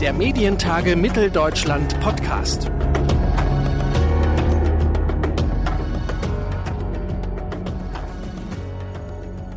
der 0.00 0.14
Medientage 0.14 0.96
Mitteldeutschland 0.96 2.00
Podcast. 2.00 2.70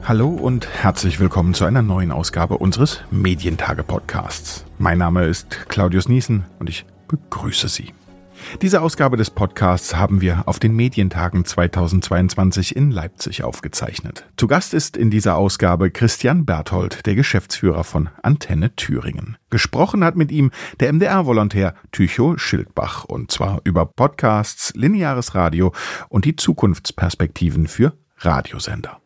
Hallo 0.03 0.27
und 0.27 0.67
herzlich 0.67 1.21
willkommen 1.21 1.53
zu 1.53 1.63
einer 1.63 1.81
neuen 1.81 2.11
Ausgabe 2.11 2.57
unseres 2.57 3.05
Medientage 3.09 3.83
Podcasts. 3.83 4.65
Mein 4.77 4.97
Name 4.97 5.23
ist 5.27 5.69
Claudius 5.69 6.09
Niesen 6.09 6.43
und 6.59 6.69
ich 6.69 6.85
begrüße 7.07 7.69
Sie. 7.69 7.93
Diese 8.61 8.81
Ausgabe 8.81 9.17
des 9.17 9.29
Podcasts 9.29 9.95
haben 9.95 10.21
wir 10.21 10.43
auf 10.47 10.59
den 10.59 10.75
Medientagen 10.75 11.45
2022 11.45 12.75
in 12.75 12.91
Leipzig 12.91 13.43
aufgezeichnet. 13.43 14.25
Zu 14.37 14.47
Gast 14.47 14.73
ist 14.73 14.97
in 14.97 15.09
dieser 15.09 15.35
Ausgabe 15.35 15.91
Christian 15.91 16.45
Berthold, 16.45 17.05
der 17.05 17.15
Geschäftsführer 17.15 17.83
von 17.83 18.09
Antenne 18.21 18.75
Thüringen. 18.75 19.37
Gesprochen 19.49 20.03
hat 20.03 20.15
mit 20.15 20.31
ihm 20.31 20.51
der 20.79 20.91
MDR-Volontär 20.93 21.75
Tycho 21.91 22.37
Schildbach 22.37 23.05
und 23.05 23.31
zwar 23.31 23.61
über 23.63 23.85
Podcasts, 23.85 24.73
lineares 24.75 25.35
Radio 25.35 25.73
und 26.09 26.25
die 26.25 26.35
Zukunftsperspektiven 26.35 27.67
für 27.67 27.93
Radiosender. 28.17 29.02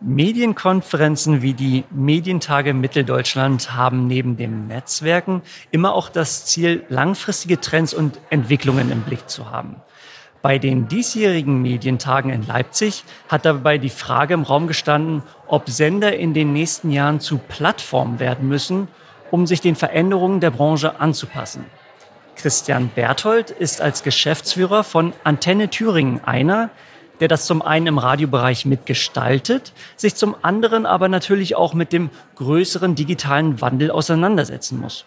Medienkonferenzen 0.00 1.42
wie 1.42 1.54
die 1.54 1.84
Medientage 1.90 2.72
Mitteldeutschland 2.72 3.74
haben 3.74 4.06
neben 4.06 4.36
dem 4.36 4.68
Netzwerken 4.68 5.42
immer 5.72 5.92
auch 5.92 6.08
das 6.08 6.46
Ziel, 6.46 6.84
langfristige 6.88 7.60
Trends 7.60 7.94
und 7.94 8.20
Entwicklungen 8.30 8.92
im 8.92 9.02
Blick 9.02 9.28
zu 9.28 9.50
haben. 9.50 9.76
Bei 10.40 10.58
den 10.58 10.86
diesjährigen 10.86 11.62
Medientagen 11.62 12.30
in 12.30 12.46
Leipzig 12.46 13.02
hat 13.28 13.44
dabei 13.44 13.78
die 13.78 13.90
Frage 13.90 14.34
im 14.34 14.44
Raum 14.44 14.68
gestanden, 14.68 15.24
ob 15.48 15.68
Sender 15.68 16.16
in 16.16 16.32
den 16.32 16.52
nächsten 16.52 16.92
Jahren 16.92 17.18
zu 17.18 17.38
Plattformen 17.38 18.20
werden 18.20 18.48
müssen, 18.48 18.86
um 19.32 19.48
sich 19.48 19.60
den 19.60 19.74
Veränderungen 19.74 20.38
der 20.38 20.52
Branche 20.52 21.00
anzupassen. 21.00 21.64
Christian 22.36 22.88
Berthold 22.94 23.50
ist 23.50 23.80
als 23.80 24.04
Geschäftsführer 24.04 24.84
von 24.84 25.12
Antenne 25.24 25.70
Thüringen 25.70 26.22
einer, 26.22 26.70
der 27.20 27.28
das 27.28 27.46
zum 27.46 27.62
einen 27.62 27.86
im 27.86 27.98
Radiobereich 27.98 28.66
mitgestaltet, 28.66 29.72
sich 29.96 30.14
zum 30.14 30.36
anderen 30.42 30.86
aber 30.86 31.08
natürlich 31.08 31.56
auch 31.56 31.74
mit 31.74 31.92
dem 31.92 32.10
größeren 32.36 32.94
digitalen 32.94 33.60
Wandel 33.60 33.90
auseinandersetzen 33.90 34.80
muss. 34.80 35.04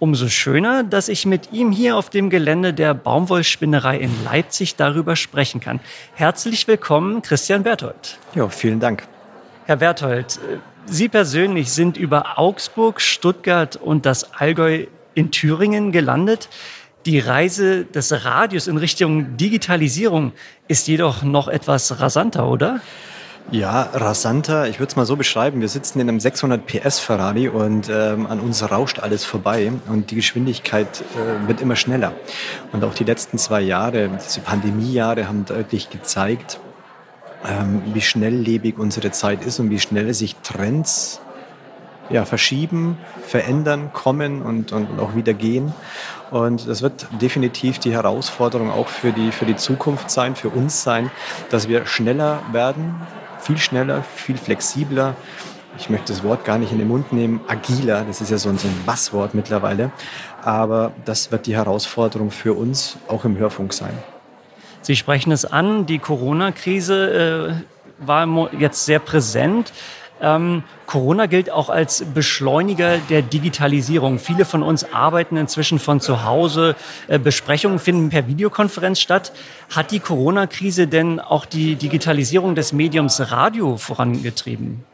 Umso 0.00 0.28
schöner, 0.28 0.82
dass 0.82 1.08
ich 1.08 1.24
mit 1.24 1.52
ihm 1.52 1.70
hier 1.70 1.96
auf 1.96 2.10
dem 2.10 2.28
Gelände 2.28 2.74
der 2.74 2.94
Baumwollspinnerei 2.94 3.98
in 3.98 4.10
Leipzig 4.24 4.76
darüber 4.76 5.16
sprechen 5.16 5.60
kann. 5.60 5.80
Herzlich 6.14 6.66
willkommen, 6.66 7.22
Christian 7.22 7.62
Berthold. 7.62 8.18
Ja, 8.34 8.48
vielen 8.48 8.80
Dank. 8.80 9.04
Herr 9.66 9.76
Berthold, 9.76 10.40
Sie 10.86 11.08
persönlich 11.08 11.72
sind 11.72 11.96
über 11.96 12.38
Augsburg, 12.38 13.00
Stuttgart 13.00 13.76
und 13.76 14.04
das 14.04 14.34
Allgäu 14.34 14.86
in 15.14 15.30
Thüringen 15.30 15.92
gelandet. 15.92 16.48
Die 17.06 17.18
Reise 17.18 17.84
des 17.84 18.24
Radios 18.24 18.66
in 18.66 18.78
Richtung 18.78 19.36
Digitalisierung 19.36 20.32
ist 20.68 20.88
jedoch 20.88 21.22
noch 21.22 21.48
etwas 21.48 22.00
rasanter, 22.00 22.48
oder? 22.48 22.80
Ja, 23.50 23.90
rasanter. 23.92 24.68
Ich 24.68 24.78
würde 24.80 24.88
es 24.88 24.96
mal 24.96 25.04
so 25.04 25.14
beschreiben. 25.14 25.60
Wir 25.60 25.68
sitzen 25.68 26.00
in 26.00 26.08
einem 26.08 26.18
600 26.18 26.66
PS 26.66 27.00
Ferrari 27.00 27.48
und 27.48 27.90
ähm, 27.90 28.26
an 28.26 28.40
uns 28.40 28.62
rauscht 28.70 29.00
alles 29.00 29.22
vorbei 29.26 29.70
und 29.86 30.12
die 30.12 30.14
Geschwindigkeit 30.14 31.02
äh, 31.02 31.46
wird 31.46 31.60
immer 31.60 31.76
schneller. 31.76 32.14
Und 32.72 32.82
auch 32.84 32.94
die 32.94 33.04
letzten 33.04 33.36
zwei 33.36 33.60
Jahre, 33.60 34.08
diese 34.24 34.40
Pandemiejahre, 34.40 35.28
haben 35.28 35.44
deutlich 35.44 35.90
gezeigt, 35.90 36.58
ähm, 37.46 37.82
wie 37.92 38.00
schnelllebig 38.00 38.78
unsere 38.78 39.10
Zeit 39.10 39.44
ist 39.44 39.60
und 39.60 39.68
wie 39.68 39.78
schnell 39.78 40.14
sich 40.14 40.36
Trends 40.36 41.20
ja, 42.10 42.24
verschieben, 42.24 42.98
verändern, 43.26 43.92
kommen 43.92 44.42
und, 44.42 44.72
und 44.72 44.98
auch 44.98 45.14
wieder 45.14 45.34
gehen. 45.34 45.74
Und 46.34 46.66
das 46.66 46.82
wird 46.82 47.06
definitiv 47.22 47.78
die 47.78 47.92
Herausforderung 47.92 48.68
auch 48.68 48.88
für 48.88 49.12
die, 49.12 49.30
für 49.30 49.44
die 49.44 49.54
Zukunft 49.54 50.10
sein, 50.10 50.34
für 50.34 50.48
uns 50.48 50.82
sein, 50.82 51.12
dass 51.50 51.68
wir 51.68 51.86
schneller 51.86 52.42
werden, 52.50 52.96
viel 53.38 53.56
schneller, 53.56 54.02
viel 54.02 54.36
flexibler. 54.36 55.14
Ich 55.78 55.90
möchte 55.90 56.12
das 56.12 56.24
Wort 56.24 56.44
gar 56.44 56.58
nicht 56.58 56.72
in 56.72 56.78
den 56.78 56.88
Mund 56.88 57.12
nehmen, 57.12 57.40
agiler, 57.46 58.04
das 58.04 58.20
ist 58.20 58.32
ja 58.32 58.38
so 58.38 58.48
ein, 58.48 58.58
so 58.58 58.66
ein 58.66 58.74
Basswort 58.84 59.32
mittlerweile. 59.34 59.92
Aber 60.42 60.90
das 61.04 61.30
wird 61.30 61.46
die 61.46 61.54
Herausforderung 61.54 62.32
für 62.32 62.54
uns 62.54 62.96
auch 63.06 63.24
im 63.24 63.38
Hörfunk 63.38 63.72
sein. 63.72 63.96
Sie 64.82 64.96
sprechen 64.96 65.30
es 65.30 65.44
an, 65.44 65.86
die 65.86 66.00
Corona-Krise 66.00 67.62
äh, 68.02 68.04
war 68.04 68.52
jetzt 68.54 68.84
sehr 68.86 68.98
präsent. 68.98 69.72
Ähm, 70.24 70.62
Corona 70.86 71.26
gilt 71.26 71.50
auch 71.50 71.68
als 71.68 72.04
Beschleuniger 72.14 72.98
der 73.10 73.20
Digitalisierung. 73.20 74.18
Viele 74.18 74.44
von 74.46 74.62
uns 74.62 74.92
arbeiten 74.92 75.36
inzwischen 75.36 75.78
von 75.78 76.00
zu 76.00 76.24
Hause. 76.24 76.76
Äh, 77.08 77.18
Besprechungen 77.18 77.78
finden 77.78 78.08
per 78.08 78.26
Videokonferenz 78.26 79.00
statt. 79.00 79.32
Hat 79.74 79.90
die 79.90 80.00
Corona-Krise 80.00 80.86
denn 80.86 81.20
auch 81.20 81.44
die 81.44 81.76
Digitalisierung 81.76 82.54
des 82.54 82.72
Mediums 82.72 83.20
Radio 83.30 83.76
vorangetrieben? 83.76 84.84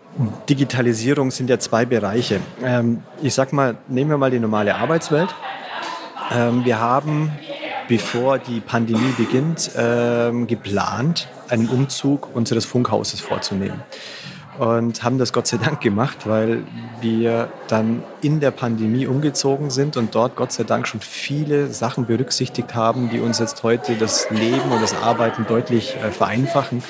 Digitalisierung 0.48 1.30
sind 1.30 1.48
ja 1.48 1.58
zwei 1.60 1.84
Bereiche. 1.84 2.40
Ähm, 2.64 3.02
ich 3.22 3.34
sag 3.34 3.52
mal, 3.52 3.76
nehmen 3.86 4.10
wir 4.10 4.18
mal 4.18 4.30
die 4.32 4.40
normale 4.40 4.74
Arbeitswelt. 4.74 5.32
Ähm, 6.32 6.64
wir 6.64 6.80
haben, 6.80 7.30
bevor 7.88 8.38
die 8.38 8.60
Pandemie 8.60 9.14
beginnt, 9.16 9.70
ähm, 9.76 10.48
geplant, 10.48 11.28
einen 11.48 11.68
Umzug 11.68 12.34
unseres 12.34 12.64
Funkhauses 12.64 13.20
vorzunehmen 13.20 13.80
und 14.60 15.02
haben 15.02 15.16
das 15.16 15.32
Gott 15.32 15.46
sei 15.46 15.56
Dank 15.56 15.80
gemacht, 15.80 16.28
weil 16.28 16.64
wir 17.00 17.48
dann 17.68 18.02
in 18.20 18.40
der 18.40 18.50
Pandemie 18.50 19.06
umgezogen 19.06 19.70
sind 19.70 19.96
und 19.96 20.14
dort 20.14 20.36
Gott 20.36 20.52
sei 20.52 20.64
Dank 20.64 20.86
schon 20.86 21.00
viele 21.00 21.68
Sachen 21.68 22.04
berücksichtigt 22.04 22.74
haben, 22.74 23.08
die 23.08 23.20
uns 23.20 23.38
jetzt 23.38 23.62
heute 23.62 23.94
das 23.94 24.28
Leben 24.28 24.70
und 24.70 24.82
das 24.82 24.94
Arbeiten 24.94 25.46
deutlich 25.48 25.96
äh, 25.96 26.10
vereinfachen. 26.10 26.82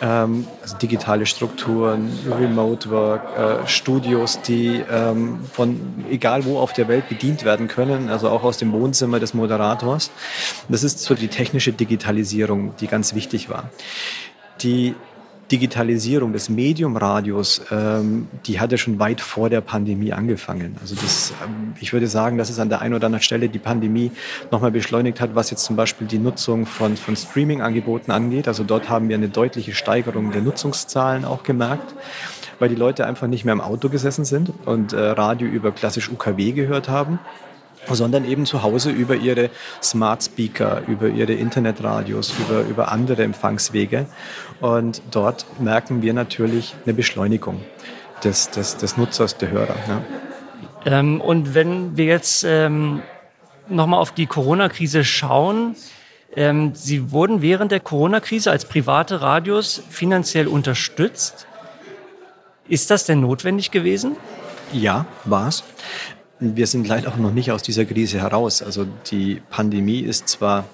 Ähm, 0.00 0.46
also 0.62 0.76
digitale 0.76 1.26
Strukturen, 1.26 2.08
Remote 2.38 2.88
Work, 2.90 3.36
äh, 3.36 3.66
Studios, 3.66 4.40
die 4.42 4.80
ähm, 4.88 5.40
von 5.52 6.04
egal 6.08 6.44
wo 6.44 6.60
auf 6.60 6.72
der 6.72 6.86
Welt 6.86 7.08
bedient 7.08 7.44
werden 7.44 7.66
können, 7.66 8.10
also 8.10 8.28
auch 8.28 8.44
aus 8.44 8.58
dem 8.58 8.72
Wohnzimmer 8.72 9.18
des 9.18 9.34
Moderators. 9.34 10.12
Das 10.68 10.84
ist 10.84 11.00
so 11.00 11.16
die 11.16 11.26
technische 11.26 11.72
Digitalisierung, 11.72 12.74
die 12.78 12.86
ganz 12.86 13.12
wichtig 13.16 13.50
war. 13.50 13.70
Die 14.60 14.94
Digitalisierung 15.52 16.32
des 16.32 16.48
Mediumradios, 16.48 17.60
ähm, 17.70 18.28
die 18.46 18.58
hatte 18.58 18.78
schon 18.78 18.98
weit 18.98 19.20
vor 19.20 19.50
der 19.50 19.60
Pandemie 19.60 20.12
angefangen. 20.12 20.76
Also 20.80 20.94
das, 20.94 21.34
ähm, 21.44 21.74
ich 21.78 21.92
würde 21.92 22.06
sagen, 22.06 22.38
dass 22.38 22.48
es 22.48 22.58
an 22.58 22.70
der 22.70 22.80
einen 22.80 22.94
oder 22.94 23.06
anderen 23.06 23.22
Stelle 23.22 23.50
die 23.50 23.58
Pandemie 23.58 24.10
nochmal 24.50 24.70
beschleunigt 24.70 25.20
hat, 25.20 25.34
was 25.34 25.50
jetzt 25.50 25.64
zum 25.64 25.76
Beispiel 25.76 26.06
die 26.06 26.18
Nutzung 26.18 26.64
von, 26.64 26.96
von 26.96 27.14
Streaming-Angeboten 27.14 28.10
angeht. 28.10 28.48
Also 28.48 28.64
dort 28.64 28.88
haben 28.88 29.10
wir 29.10 29.16
eine 29.16 29.28
deutliche 29.28 29.74
Steigerung 29.74 30.32
der 30.32 30.40
Nutzungszahlen 30.40 31.24
auch 31.24 31.42
gemerkt 31.42 31.94
weil 32.58 32.68
die 32.68 32.76
Leute 32.76 33.06
einfach 33.06 33.26
nicht 33.26 33.44
mehr 33.44 33.54
im 33.54 33.60
Auto 33.60 33.88
gesessen 33.88 34.24
sind 34.24 34.52
und 34.66 34.92
äh, 34.92 35.00
Radio 35.00 35.48
über 35.48 35.72
klassisch 35.72 36.08
UKW 36.12 36.52
gehört 36.52 36.88
haben, 36.88 37.18
sondern 37.88 38.24
eben 38.24 38.46
zu 38.46 38.62
Hause 38.62 38.90
über 38.90 39.16
ihre 39.16 39.50
Smart 39.82 40.22
Speaker, 40.22 40.82
über 40.86 41.08
ihre 41.08 41.32
Internetradios, 41.32 42.32
über, 42.38 42.62
über 42.62 42.92
andere 42.92 43.22
Empfangswege. 43.22 44.06
Und 44.60 45.02
dort 45.10 45.46
merken 45.60 46.02
wir 46.02 46.14
natürlich 46.14 46.74
eine 46.84 46.94
Beschleunigung 46.94 47.60
des, 48.24 48.50
des, 48.50 48.76
des 48.76 48.96
Nutzers, 48.96 49.36
der 49.36 49.50
Hörer. 49.50 49.76
Ja. 49.88 50.02
Ähm, 50.84 51.20
und 51.20 51.54
wenn 51.54 51.96
wir 51.96 52.06
jetzt 52.06 52.44
ähm, 52.44 53.02
nochmal 53.68 54.00
auf 54.00 54.12
die 54.12 54.26
Corona-Krise 54.26 55.04
schauen, 55.04 55.76
ähm, 56.34 56.72
Sie 56.74 57.10
wurden 57.12 57.42
während 57.42 57.72
der 57.72 57.80
Corona-Krise 57.80 58.50
als 58.50 58.64
private 58.64 59.20
Radios 59.20 59.82
finanziell 59.90 60.46
unterstützt. 60.46 61.46
Ist 62.68 62.90
das 62.90 63.04
denn 63.04 63.20
notwendig 63.20 63.70
gewesen? 63.70 64.16
Ja, 64.72 65.04
war 65.24 65.48
es. 65.48 65.62
Wir 66.44 66.66
sind 66.66 66.88
leider 66.88 67.08
auch 67.08 67.16
noch 67.16 67.32
nicht 67.32 67.52
aus 67.52 67.62
dieser 67.62 67.84
Krise 67.84 68.20
heraus. 68.20 68.62
Also 68.62 68.84
die 69.10 69.40
Pandemie 69.50 70.00
ist 70.00 70.28
zwar 70.28 70.64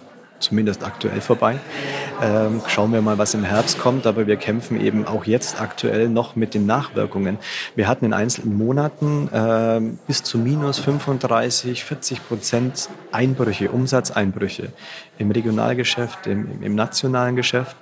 zumindest 0.40 0.82
aktuell 0.82 1.20
vorbei. 1.20 1.58
Ähm, 2.22 2.62
schauen 2.66 2.92
wir 2.92 3.02
mal, 3.02 3.18
was 3.18 3.34
im 3.34 3.44
Herbst 3.44 3.78
kommt, 3.78 4.06
aber 4.06 4.26
wir 4.26 4.36
kämpfen 4.36 4.80
eben 4.80 5.06
auch 5.06 5.26
jetzt 5.26 5.60
aktuell 5.60 6.08
noch 6.08 6.36
mit 6.36 6.54
den 6.54 6.64
Nachwirkungen. 6.64 7.38
Wir 7.74 7.86
hatten 7.86 8.06
in 8.06 8.14
einzelnen 8.14 8.56
Monaten 8.56 9.28
äh, 9.28 9.80
bis 10.06 10.22
zu 10.22 10.38
minus 10.38 10.78
35, 10.78 11.84
40 11.84 12.26
Prozent 12.26 12.88
Einbrüche, 13.12 13.70
Umsatzeinbrüche 13.70 14.72
im 15.18 15.30
Regionalgeschäft, 15.30 16.26
im, 16.26 16.62
im 16.62 16.74
nationalen 16.74 17.36
Geschäft. 17.36 17.76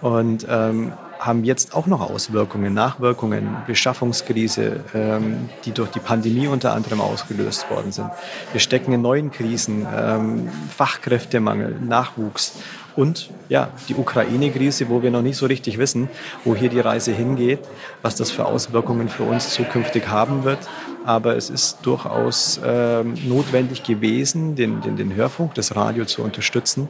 Und 0.00 0.46
ähm, 0.48 0.92
haben 1.18 1.44
jetzt 1.44 1.74
auch 1.74 1.86
noch 1.86 2.00
Auswirkungen, 2.00 2.74
Nachwirkungen, 2.74 3.56
Beschaffungskrise, 3.66 4.80
ähm, 4.94 5.48
die 5.64 5.72
durch 5.72 5.90
die 5.90 6.00
Pandemie 6.00 6.46
unter 6.46 6.72
anderem 6.72 7.00
ausgelöst 7.00 7.70
worden 7.70 7.92
sind. 7.92 8.10
Wir 8.52 8.60
stecken 8.60 8.92
in 8.92 9.02
neuen 9.02 9.30
Krisen, 9.30 9.86
ähm, 9.94 10.48
Fachkräftemangel, 10.76 11.76
Nachwuchs 11.80 12.54
und 12.96 13.30
ja, 13.48 13.68
die 13.88 13.94
Ukraine-Krise, 13.94 14.88
wo 14.88 15.02
wir 15.02 15.10
noch 15.10 15.22
nicht 15.22 15.36
so 15.36 15.46
richtig 15.46 15.78
wissen, 15.78 16.08
wo 16.44 16.56
hier 16.56 16.70
die 16.70 16.80
Reise 16.80 17.12
hingeht, 17.12 17.60
was 18.02 18.16
das 18.16 18.30
für 18.30 18.46
Auswirkungen 18.46 19.08
für 19.08 19.24
uns 19.24 19.50
zukünftig 19.50 20.08
haben 20.08 20.44
wird. 20.44 20.58
aber 21.06 21.36
es 21.36 21.50
ist 21.50 21.78
durchaus 21.82 22.60
ähm, 22.64 23.14
notwendig 23.28 23.84
gewesen, 23.84 24.56
den, 24.56 24.80
den, 24.80 24.96
den 24.96 25.14
Hörfunk, 25.14 25.54
das 25.54 25.76
Radio 25.76 26.04
zu 26.04 26.22
unterstützen, 26.22 26.88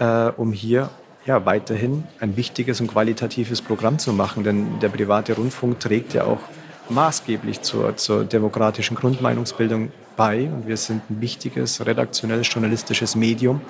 äh, 0.00 0.30
um 0.36 0.52
hier 0.52 0.90
ja, 1.24 1.44
weiterhin 1.46 2.04
ein 2.20 2.36
wichtiges 2.36 2.80
und 2.80 2.88
qualitatives 2.88 3.62
Programm 3.62 3.98
zu 3.98 4.12
machen. 4.12 4.44
Denn 4.44 4.80
der 4.80 4.88
private 4.88 5.34
Rundfunk 5.34 5.80
trägt 5.80 6.14
ja 6.14 6.24
auch 6.24 6.40
maßgeblich 6.88 7.62
zur, 7.62 7.96
zur 7.96 8.24
demokratischen 8.24 8.96
Grundmeinungsbildung 8.96 9.92
bei. 10.16 10.44
Und 10.44 10.66
wir 10.66 10.76
sind 10.76 11.08
ein 11.10 11.20
wichtiges 11.20 11.84
redaktionelles, 11.84 12.52
journalistisches 12.52 13.14
Medium. 13.14 13.60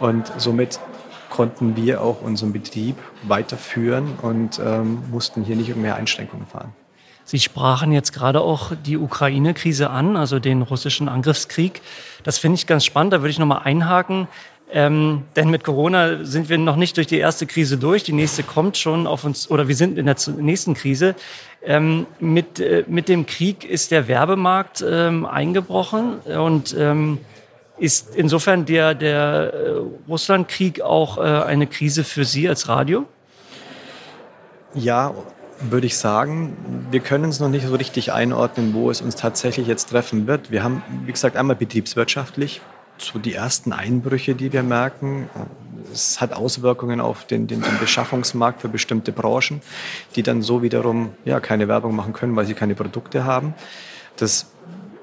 Und 0.00 0.32
somit 0.38 0.80
konnten 1.30 1.76
wir 1.76 2.02
auch 2.02 2.22
unseren 2.22 2.52
Betrieb 2.52 2.96
weiterführen 3.24 4.14
und 4.22 4.58
ähm, 4.58 5.02
mussten 5.10 5.44
hier 5.44 5.56
nicht 5.56 5.74
mehr 5.76 5.96
Einschränkungen 5.96 6.46
fahren. 6.46 6.72
Sie 7.24 7.40
sprachen 7.40 7.90
jetzt 7.90 8.12
gerade 8.12 8.40
auch 8.40 8.70
die 8.86 8.96
Ukraine-Krise 8.96 9.90
an, 9.90 10.16
also 10.16 10.38
den 10.38 10.62
russischen 10.62 11.08
Angriffskrieg. 11.08 11.82
Das 12.22 12.38
finde 12.38 12.54
ich 12.54 12.68
ganz 12.68 12.84
spannend. 12.84 13.12
Da 13.12 13.20
würde 13.20 13.30
ich 13.30 13.40
nochmal 13.40 13.62
einhaken. 13.64 14.28
Ähm, 14.72 15.22
denn 15.36 15.50
mit 15.50 15.62
Corona 15.62 16.24
sind 16.24 16.48
wir 16.48 16.58
noch 16.58 16.76
nicht 16.76 16.96
durch 16.96 17.06
die 17.06 17.18
erste 17.18 17.46
Krise 17.46 17.78
durch. 17.78 18.02
Die 18.02 18.12
nächste 18.12 18.42
kommt 18.42 18.76
schon 18.76 19.06
auf 19.06 19.24
uns, 19.24 19.50
oder 19.50 19.68
wir 19.68 19.76
sind 19.76 19.96
in 19.96 20.06
der 20.06 20.16
nächsten 20.38 20.74
Krise. 20.74 21.14
Ähm, 21.62 22.06
mit, 22.18 22.58
äh, 22.58 22.84
mit 22.88 23.08
dem 23.08 23.26
Krieg 23.26 23.64
ist 23.64 23.90
der 23.90 24.08
Werbemarkt 24.08 24.84
ähm, 24.88 25.24
eingebrochen 25.24 26.18
und 26.20 26.76
ähm, 26.78 27.18
ist 27.78 28.14
insofern 28.16 28.64
der, 28.64 28.94
der 28.94 29.52
äh, 29.54 29.82
Russlandkrieg 30.08 30.80
auch 30.80 31.18
äh, 31.18 31.20
eine 31.20 31.66
Krise 31.66 32.04
für 32.04 32.24
Sie 32.24 32.48
als 32.48 32.68
Radio? 32.68 33.06
Ja, 34.74 35.14
würde 35.60 35.86
ich 35.86 35.96
sagen. 35.96 36.56
Wir 36.90 37.00
können 37.00 37.30
es 37.30 37.40
noch 37.40 37.48
nicht 37.48 37.66
so 37.66 37.74
richtig 37.74 38.12
einordnen, 38.12 38.74
wo 38.74 38.90
es 38.90 39.00
uns 39.00 39.16
tatsächlich 39.16 39.66
jetzt 39.66 39.90
treffen 39.90 40.26
wird. 40.26 40.50
Wir 40.50 40.62
haben, 40.62 40.82
wie 41.04 41.12
gesagt, 41.12 41.36
einmal 41.36 41.56
betriebswirtschaftlich 41.56 42.60
so 42.98 43.18
die 43.18 43.34
ersten 43.34 43.72
Einbrüche, 43.72 44.34
die 44.34 44.52
wir 44.52 44.62
merken. 44.62 45.28
Es 45.92 46.20
hat 46.20 46.32
Auswirkungen 46.32 47.00
auf 47.00 47.26
den, 47.26 47.46
den, 47.46 47.62
den, 47.62 47.78
Beschaffungsmarkt 47.78 48.60
für 48.62 48.68
bestimmte 48.68 49.12
Branchen, 49.12 49.60
die 50.14 50.22
dann 50.22 50.42
so 50.42 50.62
wiederum 50.62 51.14
ja, 51.24 51.40
keine 51.40 51.68
Werbung 51.68 51.94
machen 51.94 52.12
können, 52.12 52.34
weil 52.36 52.46
sie 52.46 52.54
keine 52.54 52.74
Produkte 52.74 53.24
haben. 53.24 53.54
Das 54.16 54.46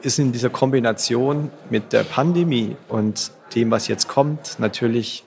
ist 0.02 0.20
in 0.20 0.32
dieser 0.32 0.50
Kombination 0.50 1.52
mit 1.70 1.94
der 1.94 2.04
Pandemie 2.04 2.76
und 2.90 3.32
dem, 3.56 3.72
was 3.72 3.88
jetzt 3.88 4.08
kommt, 4.08 4.60
natürlich 4.60 5.24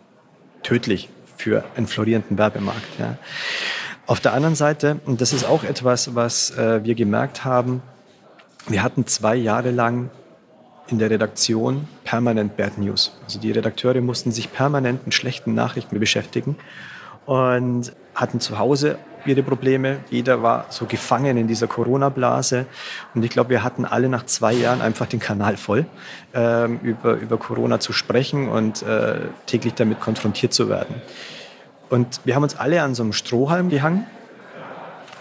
tödlich 0.63 1.09
für 1.37 1.65
einen 1.77 1.87
florierenden 1.87 2.39
Werbemarkt. 2.39 2.99
Ja. 2.99 3.17
Auf 4.07 4.21
der 4.21 4.35
anderen 4.35 4.55
Seite, 4.55 5.01
und 5.07 5.21
das 5.21 5.33
ist 5.33 5.45
auch 5.45 5.65
etwas, 5.65 6.15
was 6.15 6.51
äh, 6.51 6.85
wir 6.85 6.95
gemerkt 6.95 7.45
haben, 7.45 7.83
wir 8.69 8.83
hatten 8.83 9.07
zwei 9.07 9.37
Jahre 9.37 9.71
lang 9.71 10.11
in 10.89 10.99
der 10.99 11.11
Redaktion 11.11 11.89
permanent 12.07 12.57
Bad 12.57 12.79
News. 12.79 13.13
Also 13.25 13.39
die 13.39 13.51
Redakteure 13.51 14.01
mussten 14.01 14.33
sich 14.33 14.51
permanent 14.53 15.05
mit 15.05 15.13
schlechten 15.13 15.53
Nachrichten 15.53 16.01
beschäftigen 16.01 16.57
und 17.27 17.93
hatten 18.15 18.41
zu 18.41 18.59
Hause 18.59 18.99
ihre 19.27 19.43
Probleme. 19.43 19.99
Jeder 20.09 20.41
war 20.43 20.67
so 20.71 20.87
gefangen 20.87 21.37
in 21.37 21.49
dieser 21.49 21.67
Corona-Blase. 21.67 22.67
Und 23.15 23.25
ich 23.25 23.31
glaube, 23.31 23.51
wir 23.51 23.65
hatten 23.65 23.85
alle 23.85 24.09
nach 24.09 24.25
zwei 24.25 24.53
Jahren 24.53 24.81
einfach 24.81 25.07
den 25.07 25.19
Kanal 25.19 25.57
voll, 25.57 25.85
ähm, 26.33 26.79
über, 26.83 27.15
über 27.15 27.37
Corona 27.37 27.81
zu 27.81 27.93
sprechen 27.93 28.49
und 28.49 28.83
äh, 28.83 29.19
täglich 29.47 29.75
damit 29.75 30.01
konfrontiert 30.01 30.55
zu 30.55 30.69
werden. 30.69 30.95
Und 31.91 32.21
wir 32.25 32.37
haben 32.37 32.45
uns 32.45 32.57
alle 32.57 32.83
an 32.83 32.95
so 32.95 33.03
einem 33.03 33.13
Strohhalm 33.13 33.69
gehangen 33.69 34.07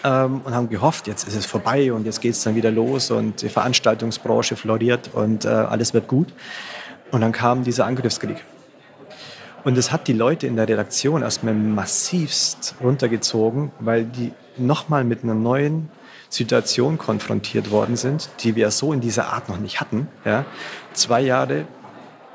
ähm, 0.05 0.41
und 0.43 0.53
haben 0.53 0.69
gehofft, 0.69 1.07
jetzt 1.07 1.27
ist 1.27 1.35
es 1.35 1.45
vorbei 1.45 1.91
und 1.91 2.05
jetzt 2.05 2.21
geht 2.21 2.33
es 2.33 2.43
dann 2.43 2.55
wieder 2.55 2.71
los 2.71 3.11
und 3.11 3.41
die 3.41 3.49
Veranstaltungsbranche 3.49 4.55
floriert 4.55 5.09
und 5.13 5.45
äh, 5.45 5.49
alles 5.49 5.93
wird 5.93 6.07
gut. 6.07 6.27
Und 7.11 7.21
dann 7.21 7.31
kam 7.31 7.63
dieser 7.63 7.85
Angriffskrieg. 7.85 8.43
Und 9.63 9.77
es 9.77 9.91
hat 9.91 10.07
die 10.07 10.13
Leute 10.13 10.45
in 10.45 10.55
der 10.55 10.67
Redaktion 10.67 11.23
erstmal 11.23 11.55
massivst 11.55 12.75
runtergezogen, 12.83 13.71
weil 13.79 14.05
die 14.05 14.31
nochmal 14.57 15.03
mit 15.03 15.23
einer 15.23 15.33
neuen 15.33 15.89
Situation 16.29 16.99
konfrontiert 16.99 17.71
worden 17.71 17.95
sind, 17.95 18.29
die 18.41 18.55
wir 18.55 18.69
so 18.69 18.93
in 18.93 19.01
dieser 19.01 19.33
Art 19.33 19.49
noch 19.49 19.57
nicht 19.57 19.81
hatten. 19.81 20.07
Ja. 20.23 20.45
Zwei 20.93 21.21
Jahre 21.21 21.65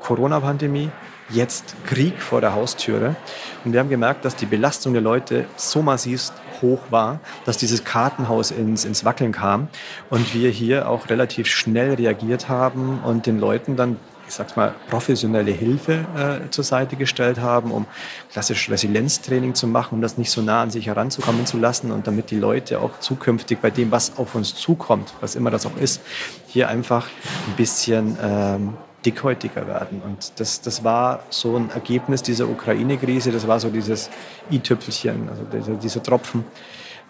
Corona-Pandemie, 0.01 0.89
jetzt 1.29 1.75
Krieg 1.85 2.19
vor 2.21 2.41
der 2.41 2.53
Haustüre. 2.53 3.15
Und 3.63 3.71
wir 3.71 3.79
haben 3.79 3.89
gemerkt, 3.89 4.25
dass 4.25 4.35
die 4.35 4.45
Belastung 4.45 4.93
der 4.93 5.01
Leute 5.01 5.45
so 5.55 5.81
massiv 5.81 6.31
hoch 6.61 6.79
war, 6.89 7.19
dass 7.45 7.57
dieses 7.57 7.83
Kartenhaus 7.83 8.51
ins, 8.51 8.85
ins 8.85 9.05
Wackeln 9.05 9.31
kam 9.31 9.67
und 10.09 10.33
wir 10.33 10.49
hier 10.49 10.89
auch 10.89 11.09
relativ 11.09 11.47
schnell 11.47 11.95
reagiert 11.95 12.49
haben 12.49 12.99
und 13.03 13.25
den 13.25 13.39
Leuten 13.39 13.75
dann 13.75 13.97
ich 14.31 14.35
sag's 14.35 14.55
mal, 14.55 14.73
professionelle 14.89 15.51
Hilfe 15.51 16.05
äh, 16.15 16.49
zur 16.51 16.63
Seite 16.63 16.95
gestellt 16.95 17.41
haben, 17.41 17.69
um 17.69 17.85
klassisch 18.31 18.69
Resilienztraining 18.69 19.55
zu 19.55 19.67
machen, 19.67 19.95
um 19.95 20.01
das 20.01 20.17
nicht 20.17 20.31
so 20.31 20.41
nah 20.41 20.61
an 20.61 20.71
sich 20.71 20.87
heranzukommen 20.87 21.45
zu 21.45 21.57
lassen 21.57 21.91
und 21.91 22.07
damit 22.07 22.31
die 22.31 22.37
Leute 22.37 22.79
auch 22.79 22.97
zukünftig 23.01 23.59
bei 23.59 23.71
dem, 23.71 23.91
was 23.91 24.17
auf 24.17 24.33
uns 24.33 24.55
zukommt, 24.55 25.13
was 25.19 25.35
immer 25.35 25.51
das 25.51 25.65
auch 25.65 25.75
ist, 25.75 26.01
hier 26.47 26.69
einfach 26.69 27.07
ein 27.47 27.57
bisschen 27.57 28.17
ähm, 28.23 28.77
dickhäutiger 29.05 29.67
werden. 29.67 30.01
Und 30.03 30.39
das, 30.39 30.61
das 30.61 30.83
war 30.83 31.23
so 31.29 31.55
ein 31.57 31.69
Ergebnis 31.71 32.21
dieser 32.21 32.47
Ukraine-Krise, 32.47 33.31
das 33.31 33.47
war 33.47 33.59
so 33.59 33.69
dieses 33.69 34.09
i-Tüpfelchen, 34.51 35.29
also 35.29 35.43
dieser, 35.43 35.73
dieser 35.73 36.03
Tropfen, 36.03 36.45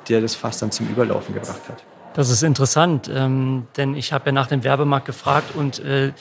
der 0.10 0.22
das 0.22 0.36
fast 0.36 0.62
dann 0.62 0.72
zum 0.72 0.88
Überlaufen 0.88 1.34
gebracht 1.34 1.62
hat. 1.68 1.84
Das 2.14 2.30
ist 2.30 2.44
interessant, 2.44 3.10
ähm, 3.14 3.68
denn 3.78 3.96
ich 3.96 4.12
habe 4.12 4.28
ja 4.28 4.32
nach 4.32 4.48
dem 4.48 4.64
Werbemarkt 4.64 5.06
gefragt 5.06 5.56
und 5.56 5.80
äh, 5.80 6.12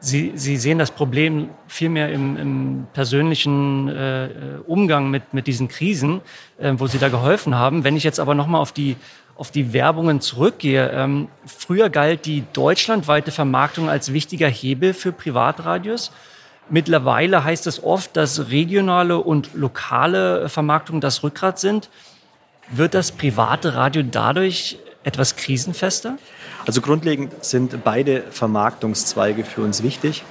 Sie, 0.00 0.32
Sie 0.36 0.56
sehen 0.58 0.78
das 0.78 0.92
Problem 0.92 1.50
vielmehr 1.66 2.12
im, 2.12 2.36
im 2.36 2.86
persönlichen 2.92 3.88
äh, 3.88 4.28
Umgang 4.64 5.10
mit, 5.10 5.34
mit 5.34 5.48
diesen 5.48 5.66
Krisen, 5.66 6.20
äh, 6.58 6.72
wo 6.76 6.86
Sie 6.86 6.98
da 6.98 7.08
geholfen 7.08 7.56
haben. 7.56 7.82
Wenn 7.82 7.96
ich 7.96 8.04
jetzt 8.04 8.20
aber 8.20 8.36
nochmal 8.36 8.60
auf 8.60 8.70
die 8.70 8.94
auf 9.38 9.52
die 9.52 9.72
Werbungen 9.72 10.20
zurückgehe, 10.20 10.90
ähm, 10.90 11.28
früher 11.46 11.90
galt 11.90 12.26
die 12.26 12.44
deutschlandweite 12.52 13.30
Vermarktung 13.30 13.88
als 13.88 14.12
wichtiger 14.12 14.48
Hebel 14.48 14.92
für 14.92 15.12
Privatradios. 15.12 16.10
Mittlerweile 16.68 17.44
heißt 17.44 17.66
es 17.68 17.82
oft, 17.82 18.16
dass 18.16 18.50
regionale 18.50 19.18
und 19.18 19.54
lokale 19.54 20.48
Vermarktung 20.48 21.00
das 21.00 21.22
Rückgrat 21.22 21.60
sind. 21.60 21.88
Wird 22.68 22.94
das 22.94 23.12
private 23.12 23.74
Radio 23.74 24.02
dadurch 24.02 24.78
etwas 25.04 25.36
krisenfester? 25.36 26.18
Also 26.66 26.80
grundlegend 26.80 27.44
sind 27.44 27.84
beide 27.84 28.24
Vermarktungszweige 28.30 29.44
für 29.44 29.62
uns 29.62 29.82
wichtig. 29.84 30.24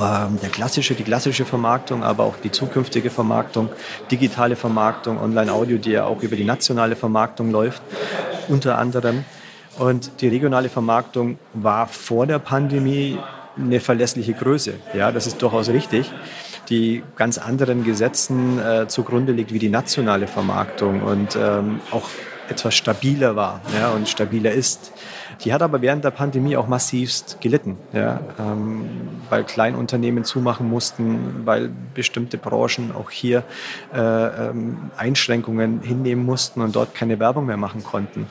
Ähm, 0.00 0.38
der 0.40 0.50
klassische, 0.50 0.94
die 0.94 1.02
klassische 1.02 1.44
Vermarktung, 1.44 2.04
aber 2.04 2.24
auch 2.24 2.36
die 2.36 2.52
zukünftige 2.52 3.10
Vermarktung, 3.10 3.68
digitale 4.10 4.54
Vermarktung, 4.54 5.20
Online-Audio, 5.20 5.78
die 5.78 5.90
ja 5.90 6.04
auch 6.04 6.22
über 6.22 6.36
die 6.36 6.44
nationale 6.44 6.94
Vermarktung 6.94 7.50
läuft, 7.50 7.82
unter 8.48 8.78
anderem. 8.78 9.24
Und 9.78 10.20
die 10.20 10.28
regionale 10.28 10.68
Vermarktung 10.68 11.38
war 11.54 11.86
vor 11.86 12.26
der 12.26 12.38
Pandemie 12.38 13.18
eine 13.56 13.80
verlässliche 13.80 14.34
Größe. 14.34 14.74
Ja, 14.94 15.10
das 15.10 15.26
ist 15.26 15.42
durchaus 15.42 15.68
richtig 15.68 16.12
die 16.68 17.02
ganz 17.16 17.38
anderen 17.38 17.84
Gesetzen 17.84 18.58
äh, 18.58 18.88
zugrunde 18.88 19.32
liegt 19.32 19.52
wie 19.52 19.58
die 19.58 19.70
nationale 19.70 20.26
Vermarktung 20.26 21.02
und 21.02 21.36
ähm, 21.36 21.80
auch 21.90 22.08
etwas 22.48 22.74
stabiler 22.74 23.36
war 23.36 23.60
ja, 23.78 23.90
und 23.90 24.08
stabiler 24.08 24.52
ist. 24.52 24.92
Die 25.44 25.52
hat 25.52 25.62
aber 25.62 25.80
während 25.82 26.04
der 26.04 26.10
Pandemie 26.10 26.56
auch 26.56 26.66
massivst 26.66 27.40
gelitten, 27.40 27.76
ja, 27.92 28.20
ähm, 28.38 28.88
weil 29.30 29.44
Kleinunternehmen 29.44 30.24
zumachen 30.24 30.68
mussten, 30.68 31.42
weil 31.44 31.70
bestimmte 31.94 32.38
Branchen 32.38 32.92
auch 32.92 33.10
hier 33.10 33.44
äh, 33.94 33.98
ähm, 34.00 34.90
Einschränkungen 34.96 35.80
hinnehmen 35.82 36.24
mussten 36.24 36.60
und 36.60 36.74
dort 36.74 36.94
keine 36.94 37.20
Werbung 37.20 37.46
mehr 37.46 37.56
machen 37.56 37.84
konnten. 37.84 38.26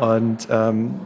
Und 0.00 0.48
ähm, 0.50 1.00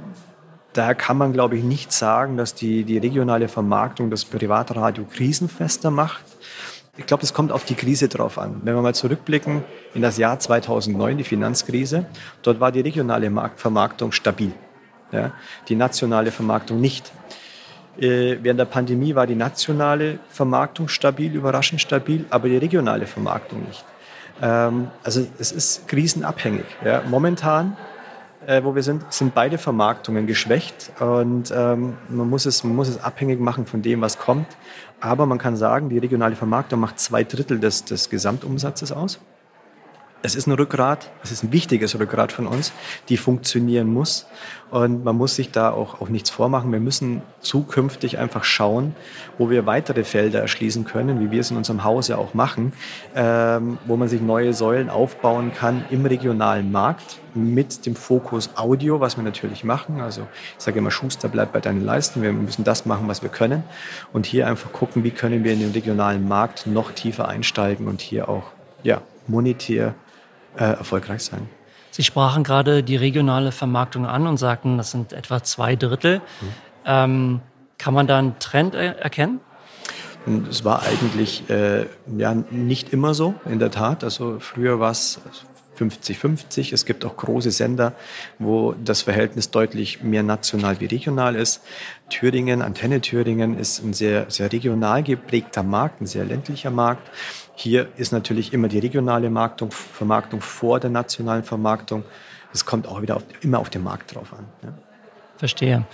Daher 0.73 0.95
kann 0.95 1.19
man, 1.19 1.35
glaube 1.35 1.57
ich, 1.57 1.65
nicht 1.65 1.93
sagen, 1.93 2.39
dass 2.39 2.55
die, 2.55 2.85
die 2.85 2.97
regionale 2.97 3.49
Vermarktung 3.49 4.11
das 4.11 4.25
Privatradio 4.25 5.05
krisenfester 5.05 5.91
macht. 5.91 6.25
Ich 6.99 7.07
glaube, 7.07 7.23
es 7.23 7.33
kommt 7.33 7.53
auf 7.53 7.65
die 7.65 7.75
Krise 7.75 8.09
drauf 8.09 8.39
an. 8.39 8.61
Wenn 8.65 8.75
wir 8.75 8.83
mal 8.83 8.95
zurückblicken 8.95 9.65
in 9.95 10.03
das 10.03 10.19
Jahr 10.19 10.39
2009, 10.39 11.19
die 11.19 11.25
Finanzkrise, 11.25 12.07
dort 12.43 12.61
war 12.61 12.71
die 12.71 12.81
regionale 12.81 13.31
Marktvermarktung 13.31 14.13
stabil 14.13 14.53
ja, 15.13 15.33
die 15.69 15.77
nationale 15.77 16.31
Vermarktung 16.31 16.81
nicht. 16.81 17.13
Äh, 17.99 18.39
während 18.43 18.59
der 18.59 18.65
Pandemie 18.65 19.15
war 19.15 19.27
die 19.27 19.35
nationale 19.35 20.19
Vermarktung 20.29 20.89
stabil, 20.89 21.35
überraschend 21.35 21.81
stabil, 21.81 22.25
aber 22.31 22.49
die 22.49 22.57
regionale 22.57 23.07
Vermarktung 23.07 23.63
nicht. 23.65 23.85
Ähm, 24.41 24.89
also 25.05 25.27
es 25.39 25.53
ist 25.53 25.87
krisenabhängig. 25.89 26.65
Ja. 26.85 27.03
Momentan, 27.07 27.77
äh, 28.47 28.65
wo 28.65 28.75
wir 28.75 28.83
sind, 28.83 29.05
sind 29.13 29.35
beide 29.35 29.59
Vermarktungen 29.59 30.27
geschwächt 30.27 30.91
und 30.99 31.53
ähm, 31.55 31.99
man, 32.09 32.31
muss 32.31 32.47
es, 32.47 32.65
man 32.65 32.75
muss 32.75 32.89
es 32.89 33.03
abhängig 33.03 33.39
machen 33.39 33.67
von 33.67 33.83
dem, 33.83 34.01
was 34.01 34.19
kommt. 34.19 34.47
Aber 35.03 35.27
man 35.27 35.39
kann 35.39 35.57
sagen, 35.57 35.89
die 35.89 35.99
regionale 35.99 36.37
Vermarktung 36.37 36.79
macht 36.79 37.01
zwei 37.01 37.25
Drittel 37.25 37.59
des, 37.59 37.85
des 37.85 38.09
Gesamtumsatzes 38.09 38.93
aus. 38.93 39.19
Es 40.23 40.37
ist 40.37 40.47
ein 40.47 40.53
Rückgrat, 40.53 41.11
es 41.25 41.33
ist 41.33 41.43
ein 41.43 41.53
wichtiges 41.53 41.99
Rückgrat 41.99 42.31
von 42.31 42.47
uns, 42.47 42.73
die 43.09 43.17
funktionieren 43.17 43.93
muss. 43.93 44.27
Und 44.71 45.05
man 45.05 45.17
muss 45.17 45.35
sich 45.35 45.51
da 45.51 45.71
auch, 45.71 46.01
auch 46.01 46.09
nichts 46.09 46.31
vormachen. 46.31 46.73
Wir 46.73 46.81
müssen 46.81 47.23
zukünftig 47.41 48.19
einfach 48.19 48.45
schauen, 48.45 48.95
wo 49.37 49.51
wir 49.51 49.67
weitere 49.67 50.05
Felder 50.05 50.41
erschließen 50.41 50.85
können, 50.85 51.21
wie 51.21 51.31
wir 51.31 51.41
es 51.41 51.51
in 51.51 51.57
unserem 51.57 51.85
Haus 51.85 52.09
ja 52.09 52.17
auch 52.17 52.35
machen, 52.35 52.73
ähm, 53.15 53.79
wo 53.87 53.97
man 53.97 54.09
sich 54.09 54.23
neue 54.23 54.55
Säulen 54.55 54.89
aufbauen 54.89 55.53
kann 55.53 55.85
im 55.91 56.07
regionalen 56.07 56.71
Markt 56.71 57.19
mit 57.35 57.85
dem 57.85 57.97
Fokus 57.97 58.51
Audio, 58.57 59.01
was 59.01 59.17
wir 59.17 59.25
natürlich 59.25 59.65
machen. 59.65 60.01
Also 60.01 60.27
ich 60.57 60.65
sage 60.65 60.79
immer, 60.79 60.91
Schuster 60.91 61.29
bleibt 61.29 61.53
bei 61.53 61.61
deinen 61.61 61.85
Leisten. 61.85 62.23
Wir 62.23 62.33
müssen 62.33 62.65
das 62.65 62.87
machen, 62.87 63.09
was 63.09 63.23
wir 63.23 63.29
können. 63.29 63.65
Und 64.13 64.25
hier 64.25 64.47
einfach 64.47 64.73
gucken, 64.73 65.03
wie 65.03 65.11
können 65.11 65.43
wir 65.43 65.53
in 65.53 65.61
den 65.61 65.73
regionalen 65.73 66.29
Markt 66.29 66.67
noch 66.67 66.93
tiefer 66.93 67.29
einsteigen 67.29 67.89
und 67.89 68.01
hier 68.01 68.29
auch 68.29 68.45
ja, 68.85 69.03
monetär 69.27 69.95
äh, 70.57 70.65
erfolgreich 70.65 71.23
sein. 71.23 71.49
Sie 71.91 72.03
sprachen 72.03 72.43
gerade 72.43 72.83
die 72.83 72.97
regionale 72.97 73.53
Vermarktung 73.53 74.07
an 74.07 74.27
und 74.27 74.39
sagten, 74.39 74.79
das 74.79 74.91
sind 74.91 75.13
etwa 75.13 75.43
zwei 75.43 75.77
Drittel. 75.77 76.19
Mhm. 76.19 76.23
Ähm, 76.87 77.41
kann 77.79 77.95
man 77.95 78.07
da 78.07 78.19
einen 78.19 78.39
Trend 78.39 78.75
er 78.75 78.99
erkennen? 78.99 79.41
Es 80.49 80.65
war 80.65 80.83
eigentlich 80.83 81.51
äh, 81.51 81.87
ja, 82.17 82.35
nicht 82.51 82.93
immer 82.93 83.13
so, 83.13 83.35
in 83.45 83.59
der 83.59 83.71
Tat. 83.71 84.05
Also 84.05 84.39
früher 84.39 84.79
war 84.79 84.93
es 84.93 85.21
50-50. 85.91 86.73
Es 86.73 86.85
gibt 86.85 87.05
auch 87.05 87.17
große 87.17 87.51
Sender, 87.51 87.95
wo 88.39 88.73
das 88.73 89.03
Verhältnis 89.03 89.51
deutlich 89.51 90.03
mehr 90.03 90.23
national 90.23 90.81
wie 90.81 90.87
regional 90.87 91.37
ist. 91.37 91.63
Thüringen, 92.11 92.63
Antenne 92.63 93.01
Thüringen 93.01 93.59
ist 93.59 93.83
ein 93.83 93.93
sehr, 93.93 94.31
sehr 94.31 94.53
regional 94.53 95.03
geprägter 95.03 95.63
Markt, 95.63 96.01
ein 96.01 96.07
sehr 96.07 96.25
ländlicher 96.25 96.71
Markt. 96.71 97.11
Hier 97.55 97.89
ist 97.97 98.13
natürlich 98.13 98.53
immer 98.53 98.69
die 98.69 98.79
regionale 98.79 99.31
Marktung, 99.31 99.71
Vermarktung 99.71 100.41
vor 100.41 100.81
der 100.81 100.91
nationalen 100.91 101.45
Vermarktung. 101.45 102.05
Es 102.53 102.65
kommt 102.65 102.87
auch 102.87 103.03
wieder 103.03 103.17
auf, 103.17 103.25
immer 103.41 103.59
auf 103.59 103.71
den 103.71 103.83
Markt 103.83 104.15
drauf 104.15 104.33
an. 104.33 104.47
Ja. 104.63 104.75
Verstehe. 105.37 105.85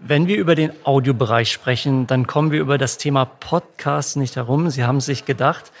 Wenn 0.00 0.28
wir 0.28 0.36
über 0.36 0.54
den 0.54 0.70
Audiobereich 0.84 1.50
sprechen, 1.50 2.06
dann 2.06 2.28
kommen 2.28 2.52
wir 2.52 2.60
über 2.60 2.78
das 2.78 2.98
Thema 2.98 3.24
Podcast 3.24 4.16
nicht 4.16 4.36
herum. 4.36 4.70
Sie 4.70 4.84
haben 4.84 5.00
sich 5.00 5.24
gedacht, 5.24 5.72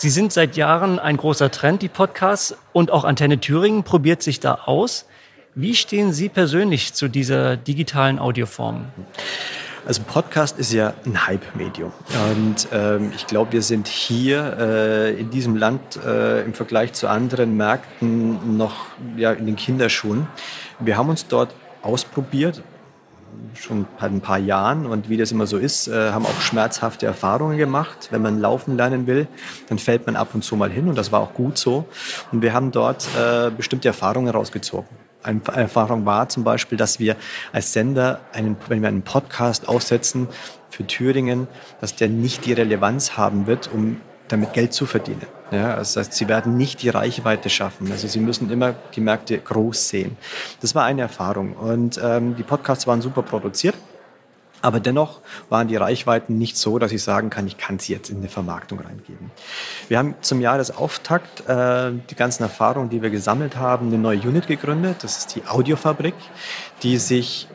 Sie 0.00 0.08
sind 0.08 0.32
seit 0.32 0.56
Jahren 0.56 0.98
ein 0.98 1.18
großer 1.18 1.50
Trend, 1.50 1.82
die 1.82 1.90
Podcasts, 1.90 2.56
und 2.72 2.90
auch 2.90 3.04
Antenne 3.04 3.38
Thüringen 3.38 3.82
probiert 3.82 4.22
sich 4.22 4.40
da 4.40 4.54
aus. 4.64 5.04
Wie 5.54 5.74
stehen 5.74 6.14
Sie 6.14 6.30
persönlich 6.30 6.94
zu 6.94 7.06
dieser 7.06 7.58
digitalen 7.58 8.18
Audioform? 8.18 8.86
Also 9.86 10.00
Podcast 10.04 10.58
ist 10.58 10.72
ja 10.72 10.94
ein 11.04 11.26
Hype-Medium. 11.26 11.92
Und 12.32 12.68
ähm, 12.72 13.12
ich 13.14 13.26
glaube, 13.26 13.52
wir 13.52 13.60
sind 13.60 13.88
hier 13.88 14.56
äh, 14.58 15.20
in 15.20 15.28
diesem 15.28 15.54
Land 15.54 15.98
äh, 16.02 16.44
im 16.46 16.54
Vergleich 16.54 16.94
zu 16.94 17.06
anderen 17.06 17.58
Märkten 17.58 18.56
noch 18.56 18.86
ja, 19.18 19.32
in 19.32 19.44
den 19.44 19.56
Kinderschuhen. 19.56 20.28
Wir 20.78 20.96
haben 20.96 21.10
uns 21.10 21.26
dort 21.26 21.54
ausprobiert, 21.82 22.62
schon 23.54 23.86
ein 23.98 24.20
paar 24.20 24.38
Jahren 24.38 24.86
und 24.86 25.08
wie 25.08 25.16
das 25.16 25.32
immer 25.32 25.46
so 25.46 25.58
ist, 25.58 25.88
äh, 25.88 26.12
haben 26.12 26.24
auch 26.24 26.40
schmerzhafte 26.40 27.06
Erfahrungen 27.06 27.58
gemacht. 27.58 28.08
Wenn 28.10 28.22
man 28.22 28.40
laufen 28.40 28.76
lernen 28.76 29.06
will, 29.06 29.26
dann 29.68 29.78
fällt 29.78 30.06
man 30.06 30.16
ab 30.16 30.28
und 30.34 30.44
zu 30.44 30.56
mal 30.56 30.70
hin 30.70 30.88
und 30.88 30.96
das 30.96 31.12
war 31.12 31.20
auch 31.20 31.34
gut 31.34 31.58
so. 31.58 31.86
Und 32.32 32.42
wir 32.42 32.52
haben 32.52 32.70
dort 32.70 33.06
äh, 33.18 33.50
bestimmte 33.50 33.88
Erfahrungen 33.88 34.28
rausgezogen. 34.28 34.88
Eine 35.22 35.40
Erfahrung 35.54 36.06
war 36.06 36.28
zum 36.30 36.44
Beispiel, 36.44 36.78
dass 36.78 36.98
wir 36.98 37.16
als 37.52 37.72
Sender, 37.72 38.20
einen, 38.32 38.56
wenn 38.68 38.80
wir 38.80 38.88
einen 38.88 39.02
Podcast 39.02 39.68
aufsetzen 39.68 40.28
für 40.70 40.86
Thüringen, 40.86 41.46
dass 41.80 41.94
der 41.94 42.08
nicht 42.08 42.46
die 42.46 42.54
Relevanz 42.54 43.18
haben 43.18 43.46
wird, 43.46 43.70
um 43.72 44.00
damit 44.32 44.52
Geld 44.52 44.72
zu 44.72 44.86
verdienen. 44.86 45.26
Ja, 45.50 45.76
das 45.76 45.96
heißt, 45.96 46.12
sie 46.12 46.28
werden 46.28 46.56
nicht 46.56 46.82
die 46.82 46.88
Reichweite 46.88 47.50
schaffen. 47.50 47.90
Also 47.90 48.06
sie 48.06 48.20
müssen 48.20 48.50
immer 48.50 48.74
die 48.94 49.00
Märkte 49.00 49.38
groß 49.38 49.88
sehen. 49.88 50.16
Das 50.60 50.74
war 50.74 50.84
eine 50.84 51.02
Erfahrung. 51.02 51.54
Und 51.54 52.00
ähm, 52.02 52.36
die 52.36 52.42
Podcasts 52.42 52.86
waren 52.86 53.02
super 53.02 53.22
produziert. 53.22 53.74
Aber 54.62 54.78
dennoch 54.78 55.20
waren 55.48 55.68
die 55.68 55.76
Reichweiten 55.76 56.36
nicht 56.36 56.56
so, 56.56 56.78
dass 56.78 56.92
ich 56.92 57.02
sagen 57.02 57.30
kann, 57.30 57.46
ich 57.46 57.56
kann 57.56 57.78
sie 57.78 57.94
jetzt 57.94 58.10
in 58.10 58.18
eine 58.18 58.28
Vermarktung 58.28 58.78
reingeben. 58.78 59.30
Wir 59.88 59.98
haben 59.98 60.14
zum 60.20 60.40
Jahresauftakt 60.40 61.48
äh, 61.48 61.92
die 62.10 62.14
ganzen 62.14 62.42
Erfahrungen, 62.42 62.90
die 62.90 63.00
wir 63.00 63.10
gesammelt 63.10 63.56
haben, 63.56 63.88
eine 63.88 63.98
neue 63.98 64.18
Unit 64.20 64.46
gegründet. 64.46 65.02
Das 65.02 65.18
ist 65.18 65.34
die 65.34 65.42
Audiofabrik, 65.46 66.14
die 66.82 66.98
sich 66.98 67.48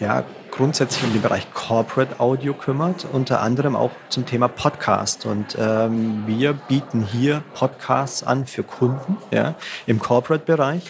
ja, 0.00 0.24
grundsätzlich 0.50 1.04
um 1.04 1.12
den 1.12 1.22
Bereich 1.22 1.52
Corporate 1.52 2.18
Audio 2.20 2.54
kümmert, 2.54 3.06
unter 3.12 3.42
anderem 3.42 3.76
auch 3.76 3.90
zum 4.08 4.24
Thema 4.26 4.48
Podcast. 4.48 5.26
Und 5.26 5.56
ähm, 5.60 6.24
wir 6.26 6.54
bieten 6.54 7.04
hier 7.04 7.42
Podcasts 7.54 8.22
an 8.22 8.46
für 8.46 8.62
Kunden 8.62 9.18
ja, 9.30 9.54
im 9.86 10.00
Corporate-Bereich. 10.00 10.82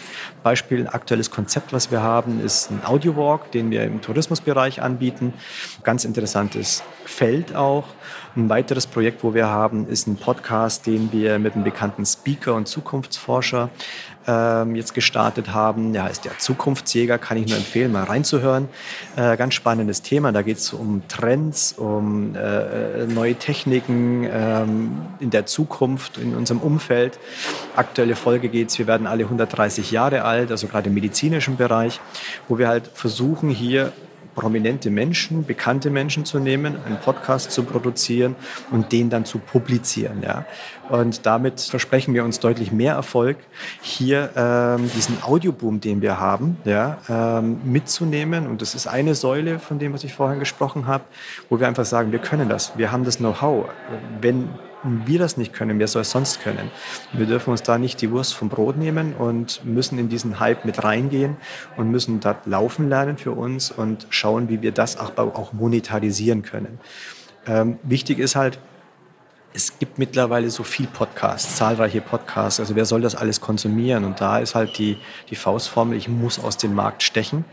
Beispiel, 0.43 0.79
ein 0.79 0.87
aktuelles 0.87 1.29
Konzept, 1.29 1.73
was 1.73 1.91
wir 1.91 2.01
haben, 2.01 2.43
ist 2.43 2.71
ein 2.71 2.81
Audio 2.85 3.15
Walk, 3.15 3.51
den 3.51 3.69
wir 3.69 3.83
im 3.83 4.01
Tourismusbereich 4.01 4.81
anbieten. 4.81 5.33
Ganz 5.83 6.05
interessantes 6.05 6.83
Feld 7.05 7.55
auch. 7.55 7.85
Ein 8.35 8.47
weiteres 8.49 8.87
Projekt, 8.87 9.23
wo 9.23 9.33
wir 9.33 9.47
haben, 9.47 9.87
ist 9.87 10.07
ein 10.07 10.15
Podcast, 10.15 10.87
den 10.87 11.11
wir 11.11 11.37
mit 11.37 11.53
einem 11.53 11.65
bekannten 11.65 12.05
Speaker 12.05 12.55
und 12.55 12.67
Zukunftsforscher 12.67 13.69
ähm, 14.27 14.75
jetzt 14.75 14.93
gestartet 14.93 15.53
haben. 15.53 15.93
Ja, 15.93 16.07
ist 16.07 16.25
der 16.25 16.37
Zukunftsjäger, 16.37 17.17
kann 17.17 17.37
ich 17.37 17.47
nur 17.47 17.57
empfehlen, 17.57 17.91
mal 17.91 18.03
reinzuhören. 18.03 18.69
Äh, 19.15 19.37
ganz 19.37 19.53
spannendes 19.53 20.01
Thema. 20.01 20.31
Da 20.31 20.41
geht 20.41 20.57
es 20.57 20.73
um 20.73 21.03
Trends, 21.07 21.73
um 21.73 22.35
äh, 22.35 23.05
neue 23.05 23.35
Techniken 23.35 24.27
ähm, 24.31 25.01
in 25.19 25.29
der 25.29 25.45
Zukunft, 25.45 26.17
in 26.17 26.35
unserem 26.35 26.61
Umfeld. 26.61 27.19
Aktuelle 27.75 28.15
Folge 28.15 28.49
geht 28.49 28.69
es, 28.69 28.79
wir 28.79 28.87
werden 28.87 29.07
alle 29.07 29.23
130 29.23 29.91
Jahre 29.91 30.23
alt, 30.23 30.51
also 30.51 30.67
gerade 30.67 30.89
im 30.89 30.93
medizinischen 30.93 31.57
Bereich, 31.57 31.99
wo 32.47 32.57
wir 32.57 32.67
halt 32.67 32.89
versuchen, 32.93 33.49
hier 33.49 33.91
prominente 34.35 34.89
Menschen, 34.89 35.45
bekannte 35.45 35.89
Menschen 35.89 36.25
zu 36.25 36.39
nehmen, 36.39 36.77
einen 36.85 36.97
Podcast 36.99 37.51
zu 37.51 37.63
produzieren 37.63 38.35
und 38.71 38.91
den 38.91 39.09
dann 39.09 39.25
zu 39.25 39.39
publizieren. 39.39 40.21
Ja. 40.23 40.45
Und 40.89 41.25
damit 41.25 41.61
versprechen 41.61 42.13
wir 42.13 42.23
uns 42.23 42.39
deutlich 42.39 42.71
mehr 42.71 42.95
Erfolg, 42.95 43.37
hier 43.81 44.31
ähm, 44.35 44.89
diesen 44.95 45.23
Audioboom, 45.23 45.79
den 45.79 46.01
wir 46.01 46.19
haben, 46.19 46.57
ja, 46.65 46.97
ähm, 47.07 47.61
mitzunehmen. 47.63 48.47
Und 48.47 48.61
das 48.61 48.75
ist 48.75 48.87
eine 48.87 49.15
Säule 49.15 49.59
von 49.59 49.79
dem, 49.79 49.93
was 49.93 50.03
ich 50.03 50.13
vorhin 50.13 50.39
gesprochen 50.39 50.87
habe, 50.87 51.03
wo 51.49 51.59
wir 51.59 51.67
einfach 51.67 51.85
sagen, 51.85 52.11
wir 52.11 52.19
können 52.19 52.49
das, 52.49 52.77
wir 52.77 52.91
haben 52.91 53.05
das 53.05 53.17
Know-how. 53.17 53.69
Wenn 54.19 54.49
wir 54.83 55.19
das 55.19 55.37
nicht 55.37 55.53
können, 55.53 55.79
wer 55.79 55.87
soll 55.87 56.01
es 56.01 56.11
sonst 56.11 56.41
können? 56.41 56.71
Wir 57.13 57.25
dürfen 57.25 57.51
uns 57.51 57.63
da 57.63 57.77
nicht 57.77 58.01
die 58.01 58.11
Wurst 58.11 58.33
vom 58.33 58.49
Brot 58.49 58.77
nehmen 58.77 59.13
und 59.13 59.63
müssen 59.65 59.99
in 59.99 60.09
diesen 60.09 60.39
Hype 60.39 60.65
mit 60.65 60.83
reingehen 60.83 61.37
und 61.77 61.91
müssen 61.91 62.19
dort 62.19 62.45
laufen 62.45 62.89
lernen 62.89 63.17
für 63.17 63.31
uns 63.31 63.71
und 63.71 64.07
schauen, 64.09 64.49
wie 64.49 64.61
wir 64.61 64.71
das 64.71 64.97
auch, 64.97 65.17
auch 65.17 65.53
monetarisieren 65.53 66.43
können. 66.43 66.79
Ähm, 67.47 67.79
wichtig 67.83 68.19
ist 68.19 68.35
halt, 68.35 68.59
es 69.53 69.79
gibt 69.79 69.99
mittlerweile 69.99 70.49
so 70.49 70.63
viel 70.63 70.87
Podcasts, 70.87 71.57
zahlreiche 71.57 72.01
Podcasts. 72.01 72.59
Also 72.59 72.75
wer 72.75 72.85
soll 72.85 73.01
das 73.01 73.15
alles 73.15 73.41
konsumieren? 73.41 74.05
Und 74.05 74.21
da 74.21 74.39
ist 74.39 74.55
halt 74.55 74.77
die, 74.77 74.97
die 75.29 75.35
Faustformel, 75.35 75.97
ich 75.97 76.07
muss 76.07 76.39
aus 76.39 76.57
dem 76.57 76.73
Markt 76.73 77.03
stechen 77.03 77.43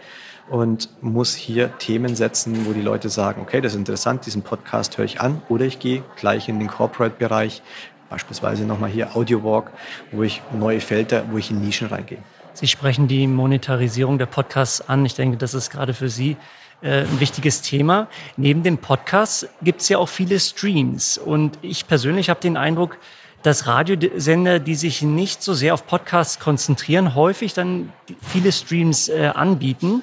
und 0.51 0.89
muss 1.03 1.35
hier 1.35 1.77
Themen 1.79 2.17
setzen, 2.17 2.67
wo 2.67 2.73
die 2.73 2.81
Leute 2.81 3.09
sagen, 3.09 3.43
okay, 3.43 3.61
das 3.61 3.73
ist 3.73 3.79
interessant, 3.79 4.27
diesen 4.27 4.43
Podcast 4.43 4.99
höre 4.99 5.05
ich 5.05 5.21
an 5.21 5.43
oder 5.49 5.65
ich 5.65 5.79
gehe 5.79 6.03
gleich 6.17 6.49
in 6.49 6.59
den 6.59 6.69
Corporate-Bereich, 6.69 7.63
beispielsweise 8.11 8.65
nochmal 8.65 8.91
hier 8.91 9.15
Audio 9.17 9.45
Walk, 9.45 9.71
wo 10.13 10.23
ich 10.23 10.43
neue 10.53 10.81
Felder, 10.81 11.25
wo 11.31 11.39
ich 11.39 11.51
in 11.51 11.61
Nischen 11.61 11.89
reingehe. 11.89 12.19
Sie 12.55 12.67
sprechen 12.67 13.07
die 13.07 13.27
Monetarisierung 13.27 14.19
der 14.19 14.27
Podcasts 14.27 14.89
an. 14.89 15.07
Ich 15.07 15.15
denke, 15.15 15.37
das 15.37 15.55
ist 15.55 15.71
gerade 15.71 15.95
für 15.95 16.09
Sie 16.09 16.37
äh, 16.83 17.03
ein 17.03 17.21
wichtiges 17.21 17.63
Thema. 17.63 18.09
Neben 18.37 18.63
dem 18.63 18.79
Podcast 18.79 19.49
gibt 19.63 19.81
es 19.81 19.89
ja 19.89 19.99
auch 19.99 20.09
viele 20.09 20.41
Streams. 20.41 21.19
Und 21.19 21.59
ich 21.63 21.87
persönlich 21.87 22.31
habe 22.31 22.41
den 22.41 22.57
Eindruck, 22.57 22.99
dass 23.43 23.69
Radiosender, 23.69 24.59
die 24.59 24.75
sich 24.75 25.03
nicht 25.03 25.43
so 25.43 25.55
sehr 25.55 25.75
auf 25.75 25.87
Podcasts 25.87 26.41
konzentrieren, 26.41 27.15
häufig 27.15 27.55
dann 27.55 27.93
viele 28.21 28.51
Streams 28.51 29.09
äh, 29.09 29.31
anbieten. 29.35 30.03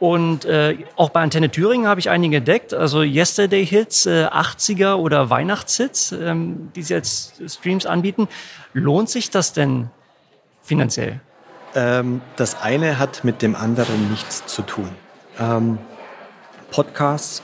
Und 0.00 0.44
äh, 0.44 0.78
auch 0.96 1.10
bei 1.10 1.22
Antenne 1.22 1.50
Thüringen 1.50 1.86
habe 1.86 2.00
ich 2.00 2.10
einige 2.10 2.38
entdeckt, 2.38 2.74
also 2.74 3.02
Yesterday 3.02 3.64
Hits, 3.64 4.06
äh, 4.06 4.26
80er 4.26 4.94
oder 4.94 5.30
Weihnachtshits, 5.30 6.12
ähm, 6.12 6.72
die 6.74 6.82
sie 6.82 6.94
als 6.94 7.34
Streams 7.46 7.86
anbieten. 7.86 8.28
Lohnt 8.72 9.08
sich 9.08 9.30
das 9.30 9.52
denn 9.52 9.90
finanziell? 10.62 11.20
Ähm, 11.74 12.22
das 12.36 12.60
eine 12.60 12.98
hat 12.98 13.24
mit 13.24 13.40
dem 13.40 13.54
anderen 13.54 14.10
nichts 14.10 14.46
zu 14.46 14.62
tun. 14.62 14.90
Ähm, 15.38 15.78
Podcasts 16.70 17.42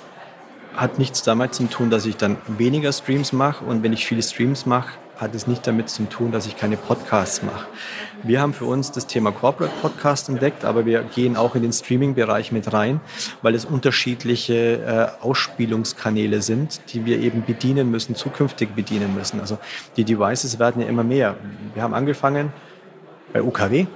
hat 0.75 0.99
nichts 0.99 1.23
damit 1.23 1.55
zu 1.55 1.65
tun, 1.67 1.91
dass 1.91 2.07
ich 2.07 2.17
dann 2.17 2.37
weniger 2.47 2.93
Streams 2.93 3.33
mache 3.33 3.65
und 3.65 3.83
wenn 3.83 3.93
ich 3.93 4.07
viele 4.07 4.23
Streams 4.23 4.67
mache, 4.67 4.91
hat 5.21 5.35
es 5.35 5.47
nicht 5.47 5.67
damit 5.67 5.91
zu 5.91 6.05
tun, 6.05 6.33
dass 6.33 6.47
ich 6.47 6.57
keine 6.57 6.79
Podcasts 6.79 7.43
mache. 7.43 7.67
Wir 8.23 8.41
haben 8.41 8.55
für 8.55 8.65
uns 8.65 8.91
das 8.91 9.07
Thema 9.07 9.33
Corporate 9.33 9.73
Podcast 9.83 10.29
entdeckt, 10.31 10.65
aber 10.65 10.87
wir 10.87 11.03
gehen 11.03 11.37
auch 11.37 11.55
in 11.55 11.63
den 11.63 11.73
Streaming-Bereich 11.73 12.53
mit 12.53 12.73
rein, 12.73 13.01
weil 13.43 13.55
es 13.55 13.67
unterschiedliche 13.67 15.13
äh, 15.21 15.23
Ausspielungskanäle 15.25 16.41
sind, 16.41 16.81
die 16.93 17.05
wir 17.05 17.19
eben 17.21 17.45
bedienen 17.45 17.91
müssen, 17.91 18.15
zukünftig 18.15 18.75
bedienen 18.75 19.15
müssen. 19.15 19.41
Also 19.41 19.59
die 19.97 20.05
Devices 20.05 20.59
werden 20.59 20.81
ja 20.81 20.89
immer 20.89 21.05
mehr. 21.05 21.37
Wir 21.75 21.83
haben 21.83 21.95
angefangen 21.95 22.53
bei 23.33 23.43
UKW, 23.43 23.87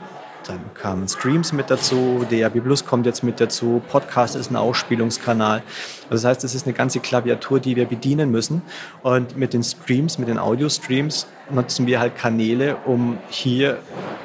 dann 0.47 0.61
kamen 0.75 1.09
Streams 1.09 1.53
mit 1.53 1.71
dazu, 1.71 2.25
DAB 2.31 2.61
Plus 2.61 2.85
kommt 2.85 3.07
jetzt 3.07 3.23
mit 3.23 3.41
dazu, 3.41 3.83
Podcast 3.89 4.37
ist 4.37 4.51
ein 4.51 4.57
Ausspielungskanal. 4.57 5.63
Also 6.11 6.23
das 6.23 6.25
heißt, 6.25 6.45
es 6.45 6.55
ist 6.55 6.67
eine 6.67 6.75
ganze 6.75 7.01
Klaviatur, 7.01 7.61
die 7.61 7.77
wir 7.77 7.87
bedienen 7.87 8.31
müssen. 8.31 8.63
Und 9.03 9.37
mit 9.37 9.53
den 9.53 9.63
Streams, 9.63 10.19
mit 10.19 10.29
den 10.29 10.39
Audio-Streams 10.39 11.27
nutzen 11.51 11.87
wir 11.87 12.01
halt 12.01 12.17
Kanäle, 12.17 12.77
um 12.85 13.19
hier 13.29 13.79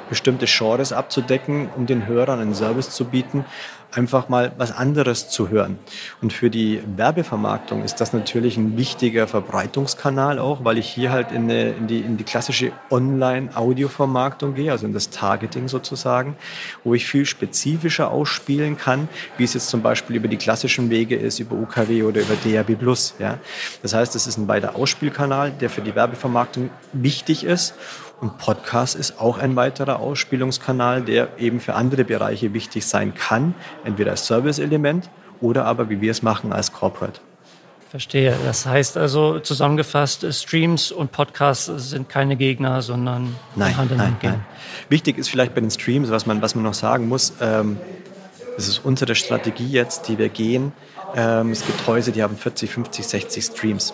bestimmte 0.09 0.45
Genres 0.45 0.91
abzudecken, 0.91 1.69
um 1.75 1.85
den 1.85 2.07
Hörern 2.07 2.39
einen 2.39 2.55
Service 2.55 2.89
zu 2.89 3.05
bieten, 3.05 3.45
einfach 3.91 4.29
mal 4.29 4.51
was 4.58 4.72
anderes 4.72 5.29
zu 5.29 5.50
hören. 5.50 5.79
Und 6.22 6.31
für 6.31 6.50
die 6.50 6.81
Werbevermarktung 6.96 7.84
ist 7.84 7.96
das 7.96 8.13
natürlich 8.13 8.58
ein 8.58 8.77
wichtiger 8.77 9.27
Verbreitungskanal 9.27 10.38
auch, 10.39 10.63
weil 10.63 10.77
ich 10.77 10.88
hier 10.88 11.12
halt 11.12 11.31
in, 11.31 11.43
eine, 11.43 11.72
in 11.72 11.88
die, 11.88 12.00
in 12.00 12.17
die 12.17 12.24
klassische 12.24 12.72
Online-Audio-Vermarktung 12.91 14.53
gehe, 14.53 14.72
also 14.72 14.86
in 14.86 14.93
das 14.93 15.10
Targeting 15.10 15.67
sozusagen, 15.67 16.36
wo 16.84 16.93
ich 16.93 17.08
viel 17.08 17.25
spezifischer 17.25 18.12
ausspielen 18.12 18.77
kann, 18.77 19.10
wie 19.38 19.43
es 19.43 19.53
jetzt 19.53 19.69
zum 19.69 19.81
Beispiel 19.81 20.15
über 20.15 20.27
die 20.27 20.38
klassischen 20.38 20.89
Wege 20.89 21.15
ist, 21.15 21.39
über 21.39 21.55
UKW 21.55 22.03
oder 22.03 22.22
über 22.22 22.36
DAB+. 22.36 22.77
Ja? 23.19 23.39
Das 23.81 23.93
heißt, 23.93 24.15
es 24.15 24.27
ist 24.27 24.38
ein 24.38 24.48
weiter 24.48 24.75
Ausspielkanal, 24.75 25.51
der 25.51 25.69
für 25.69 25.81
die 25.81 25.96
Werbevermarktung 25.96 26.69
wichtig 26.93 27.43
ist 27.43 27.74
und 28.21 28.38
Podcast 28.38 28.95
ist 28.95 29.19
auch 29.19 29.38
ein 29.38 29.55
weiterer 29.55 29.99
Ausspielungskanal, 29.99 31.01
der 31.01 31.39
eben 31.39 31.59
für 31.59 31.75
andere 31.75 32.03
Bereiche 32.03 32.53
wichtig 32.53 32.85
sein 32.85 33.13
kann, 33.13 33.53
entweder 33.85 34.11
als 34.11 34.27
Service-Element 34.27 35.09
oder 35.41 35.65
aber, 35.65 35.89
wie 35.89 36.01
wir 36.01 36.11
es 36.11 36.21
machen, 36.21 36.51
als 36.51 36.73
Corporate. 36.73 37.21
Verstehe. 37.89 38.35
Das 38.45 38.67
heißt 38.67 38.97
also 38.97 39.39
zusammengefasst, 39.39 40.25
Streams 40.31 40.91
und 40.91 41.11
Podcasts 41.11 41.65
sind 41.89 42.07
keine 42.07 42.35
Gegner, 42.35 42.83
sondern 42.83 43.35
nein, 43.55 43.75
Hand 43.77 43.91
in 43.91 43.97
nein, 43.97 44.07
Hand 44.07 44.19
gehen. 44.19 44.31
Nein. 44.31 44.45
Wichtig 44.89 45.17
ist 45.17 45.29
vielleicht 45.29 45.55
bei 45.55 45.61
den 45.61 45.71
Streams, 45.71 46.11
was 46.11 46.27
man, 46.27 46.41
was 46.41 46.53
man 46.53 46.63
noch 46.65 46.75
sagen 46.75 47.07
muss, 47.07 47.33
ähm, 47.41 47.77
das 48.55 48.67
ist 48.67 48.79
unsere 48.83 49.15
Strategie 49.15 49.69
jetzt, 49.69 50.07
die 50.07 50.17
wir 50.17 50.29
gehen. 50.29 50.73
Ähm, 51.16 51.51
es 51.51 51.66
gibt 51.66 51.86
Häuser, 51.88 52.12
die 52.12 52.24
haben 52.24 52.38
40, 52.38 52.70
50, 52.70 53.08
60 53.08 53.46
Streams. 53.46 53.94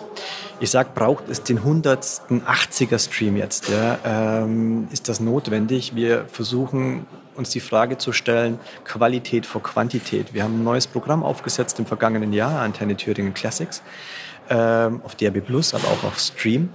Ich 0.60 0.70
sage, 0.70 0.90
braucht 0.94 1.28
es 1.28 1.42
den 1.42 1.60
180er 1.60 2.98
Stream 2.98 3.36
jetzt? 3.36 3.68
Ja? 3.68 3.98
Ähm, 4.04 4.88
ist 4.92 5.08
das 5.08 5.20
notwendig? 5.20 5.94
Wir 5.94 6.26
versuchen 6.26 7.06
uns 7.34 7.50
die 7.50 7.60
Frage 7.60 7.98
zu 7.98 8.12
stellen, 8.12 8.58
Qualität 8.84 9.46
vor 9.46 9.62
Quantität. 9.62 10.32
Wir 10.34 10.42
haben 10.42 10.60
ein 10.60 10.64
neues 10.64 10.86
Programm 10.86 11.22
aufgesetzt 11.22 11.78
im 11.78 11.86
vergangenen 11.86 12.32
Jahr, 12.32 12.60
Antenne 12.60 12.96
Thüringen 12.96 13.34
Classics, 13.34 13.82
ähm, 14.48 15.00
auf 15.04 15.14
DRB 15.14 15.44
Plus, 15.44 15.74
aber 15.74 15.88
auch 15.88 16.04
auf 16.04 16.18
Stream, 16.18 16.70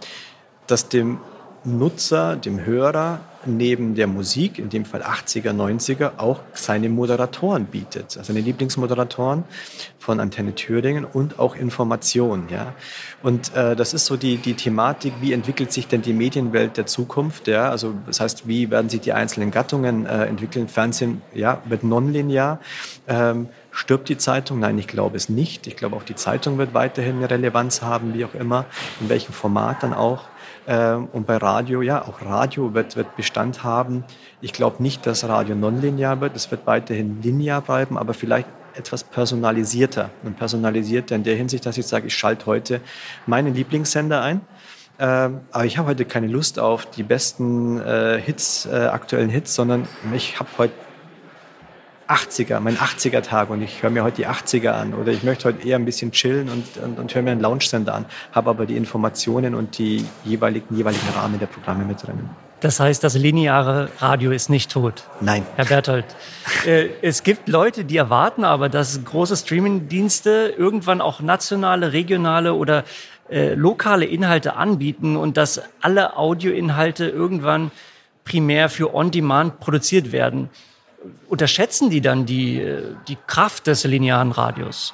das 0.67 0.89
dem 0.89 1.19
Nutzer, 1.63 2.35
dem 2.35 2.65
Hörer 2.65 3.19
neben 3.45 3.95
der 3.95 4.07
Musik, 4.07 4.59
in 4.59 4.69
dem 4.69 4.85
Fall 4.85 5.01
80er, 5.01 5.51
90er, 5.51 6.11
auch 6.17 6.39
seine 6.53 6.89
Moderatoren 6.89 7.65
bietet. 7.65 8.17
Also 8.17 8.33
seine 8.33 8.41
Lieblingsmoderatoren 8.41 9.43
von 9.97 10.19
Antenne 10.19 10.53
Thüringen 10.53 11.05
und 11.05 11.39
auch 11.39 11.55
Informationen. 11.55 12.49
Ja. 12.49 12.73
Und 13.23 13.55
äh, 13.55 13.75
das 13.75 13.93
ist 13.93 14.05
so 14.05 14.17
die, 14.17 14.37
die 14.37 14.55
Thematik, 14.55 15.13
wie 15.21 15.33
entwickelt 15.33 15.71
sich 15.71 15.87
denn 15.87 16.01
die 16.01 16.13
Medienwelt 16.13 16.77
der 16.77 16.85
Zukunft? 16.85 17.47
Ja. 17.47 17.69
Also 17.69 17.93
das 18.05 18.19
heißt, 18.19 18.47
wie 18.47 18.69
werden 18.69 18.89
sich 18.89 19.01
die 19.01 19.13
einzelnen 19.13 19.51
Gattungen 19.51 20.05
äh, 20.05 20.25
entwickeln? 20.25 20.67
Fernsehen 20.67 21.21
ja, 21.33 21.61
wird 21.65 21.83
nonlinear. 21.83 22.59
Ähm, 23.07 23.49
Stirbt 23.73 24.09
die 24.09 24.17
Zeitung? 24.17 24.59
Nein, 24.59 24.77
ich 24.77 24.87
glaube 24.87 25.15
es 25.15 25.29
nicht. 25.29 25.65
Ich 25.65 25.77
glaube, 25.77 25.95
auch 25.95 26.03
die 26.03 26.15
Zeitung 26.15 26.57
wird 26.57 26.73
weiterhin 26.73 27.17
eine 27.17 27.29
Relevanz 27.29 27.81
haben, 27.81 28.13
wie 28.13 28.25
auch 28.25 28.33
immer, 28.33 28.65
in 28.99 29.07
welchem 29.07 29.31
Format 29.31 29.81
dann 29.81 29.93
auch. 29.93 30.25
Ähm, 30.67 31.07
und 31.11 31.25
bei 31.25 31.37
Radio, 31.37 31.81
ja, 31.81 32.01
auch 32.01 32.21
Radio 32.21 32.73
wird, 32.73 32.95
wird 32.95 33.15
Bestand 33.15 33.63
haben. 33.63 34.03
Ich 34.41 34.53
glaube 34.53 34.81
nicht, 34.81 35.05
dass 35.05 35.27
Radio 35.27 35.55
nonlinear 35.55 36.21
wird. 36.21 36.35
Es 36.35 36.51
wird 36.51 36.67
weiterhin 36.67 37.21
linear 37.21 37.61
bleiben, 37.61 37.97
aber 37.97 38.13
vielleicht 38.13 38.47
etwas 38.75 39.03
personalisierter. 39.03 40.09
Und 40.23 40.37
personalisierter 40.37 41.15
in 41.15 41.23
der 41.23 41.35
Hinsicht, 41.35 41.65
dass 41.65 41.77
ich 41.77 41.87
sage, 41.87 42.07
ich 42.07 42.15
schalte 42.15 42.45
heute 42.45 42.81
meinen 43.25 43.53
Lieblingssender 43.53 44.21
ein. 44.21 44.41
Ähm, 44.99 45.41
aber 45.51 45.65
ich 45.65 45.77
habe 45.77 45.89
heute 45.89 46.05
keine 46.05 46.27
Lust 46.27 46.59
auf 46.59 46.85
die 46.85 47.03
besten 47.03 47.79
äh, 47.81 48.21
Hits, 48.23 48.67
äh, 48.67 48.75
aktuellen 48.75 49.29
Hits, 49.29 49.55
sondern 49.55 49.87
ich 50.13 50.39
habe 50.39 50.49
heute 50.57 50.73
80er, 52.11 52.59
mein 52.59 52.77
80er-Tag 52.77 53.49
und 53.49 53.61
ich 53.61 53.81
höre 53.81 53.89
mir 53.89 54.03
heute 54.03 54.17
die 54.17 54.27
80er 54.27 54.71
an 54.71 54.93
oder 54.93 55.11
ich 55.11 55.23
möchte 55.23 55.45
heute 55.45 55.67
eher 55.67 55.77
ein 55.77 55.85
bisschen 55.85 56.11
chillen 56.11 56.49
und, 56.49 56.65
und, 56.83 56.99
und 56.99 57.15
höre 57.15 57.21
mir 57.21 57.31
einen 57.31 57.41
Lounge-Sender 57.41 57.93
an, 57.93 58.05
habe 58.31 58.49
aber 58.49 58.65
die 58.65 58.75
Informationen 58.75 59.55
und 59.55 59.77
die 59.77 60.05
jeweiligen, 60.25 60.75
jeweiligen 60.75 61.07
Rahmen 61.15 61.39
der 61.39 61.47
Programme 61.47 61.85
mit 61.85 62.05
drin. 62.05 62.29
Das 62.59 62.79
heißt, 62.79 63.03
das 63.03 63.15
lineare 63.15 63.89
Radio 63.99 64.31
ist 64.31 64.49
nicht 64.49 64.71
tot. 64.71 65.05
Nein. 65.19 65.43
Herr 65.55 65.65
Berthold, 65.65 66.05
äh, 66.67 66.89
es 67.01 67.23
gibt 67.23 67.49
Leute, 67.49 67.85
die 67.85 67.97
erwarten 67.97 68.43
aber, 68.43 68.69
dass 68.69 69.03
große 69.03 69.35
Streaming-Dienste 69.35 70.53
irgendwann 70.55 71.01
auch 71.01 71.21
nationale, 71.21 71.93
regionale 71.93 72.53
oder 72.53 72.83
äh, 73.29 73.55
lokale 73.55 74.05
Inhalte 74.05 74.57
anbieten 74.57 75.15
und 75.15 75.37
dass 75.37 75.61
alle 75.81 76.17
Audioinhalte 76.17 77.07
irgendwann 77.07 77.71
primär 78.25 78.69
für 78.69 78.93
On-Demand 78.93 79.59
produziert 79.59 80.11
werden 80.11 80.49
unterschätzen 81.27 81.89
die 81.89 82.01
dann 82.01 82.25
die, 82.25 82.65
die 83.07 83.17
Kraft 83.27 83.67
des 83.67 83.83
linearen 83.83 84.31
Radios? 84.31 84.93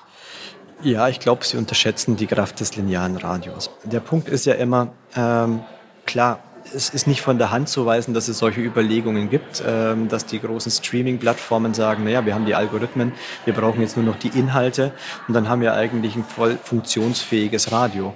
Ja, 0.84 1.08
ich 1.08 1.20
glaube, 1.20 1.44
sie 1.44 1.58
unterschätzen 1.58 2.18
die 2.18 2.28
Kraft 2.28 2.60
des 2.60 2.76
linearen 2.76 3.18
Radios. 3.18 3.72
Der 3.84 4.00
Punkt 4.00 4.30
ist 4.30 4.46
ja 4.46 4.54
immer, 4.54 4.90
ähm, 5.16 5.62
klar, 6.06 6.40
es 6.74 6.90
ist 6.90 7.08
nicht 7.08 7.22
von 7.22 7.38
der 7.38 7.52
Hand 7.52 7.70
zu 7.70 7.86
weisen, 7.86 8.14
dass 8.14 8.28
es 8.28 8.40
solche 8.40 8.62
Überlegungen 8.62 9.30
gibt, 9.30 9.64
ähm, 9.66 10.08
dass 10.10 10.26
die 10.26 10.40
großen 10.40 10.72
Streaming-Plattformen 10.72 11.74
sagen, 11.74 12.04
naja, 12.04 12.26
wir 12.26 12.36
haben 12.36 12.46
die 12.46 12.56
Algorithmen, 12.56 13.14
wir 13.46 13.54
brauchen 13.54 13.82
jetzt 13.82 13.98
nur 13.98 14.06
noch 14.06 14.18
die 14.18 14.30
Inhalte 14.30 14.92
und 15.28 15.34
dann 15.34 15.50
haben 15.50 15.62
wir 15.62 15.74
eigentlich 15.74 16.16
ein 16.16 16.24
voll 16.24 16.58
funktionsfähiges 16.62 17.72
Radio. 17.72 18.14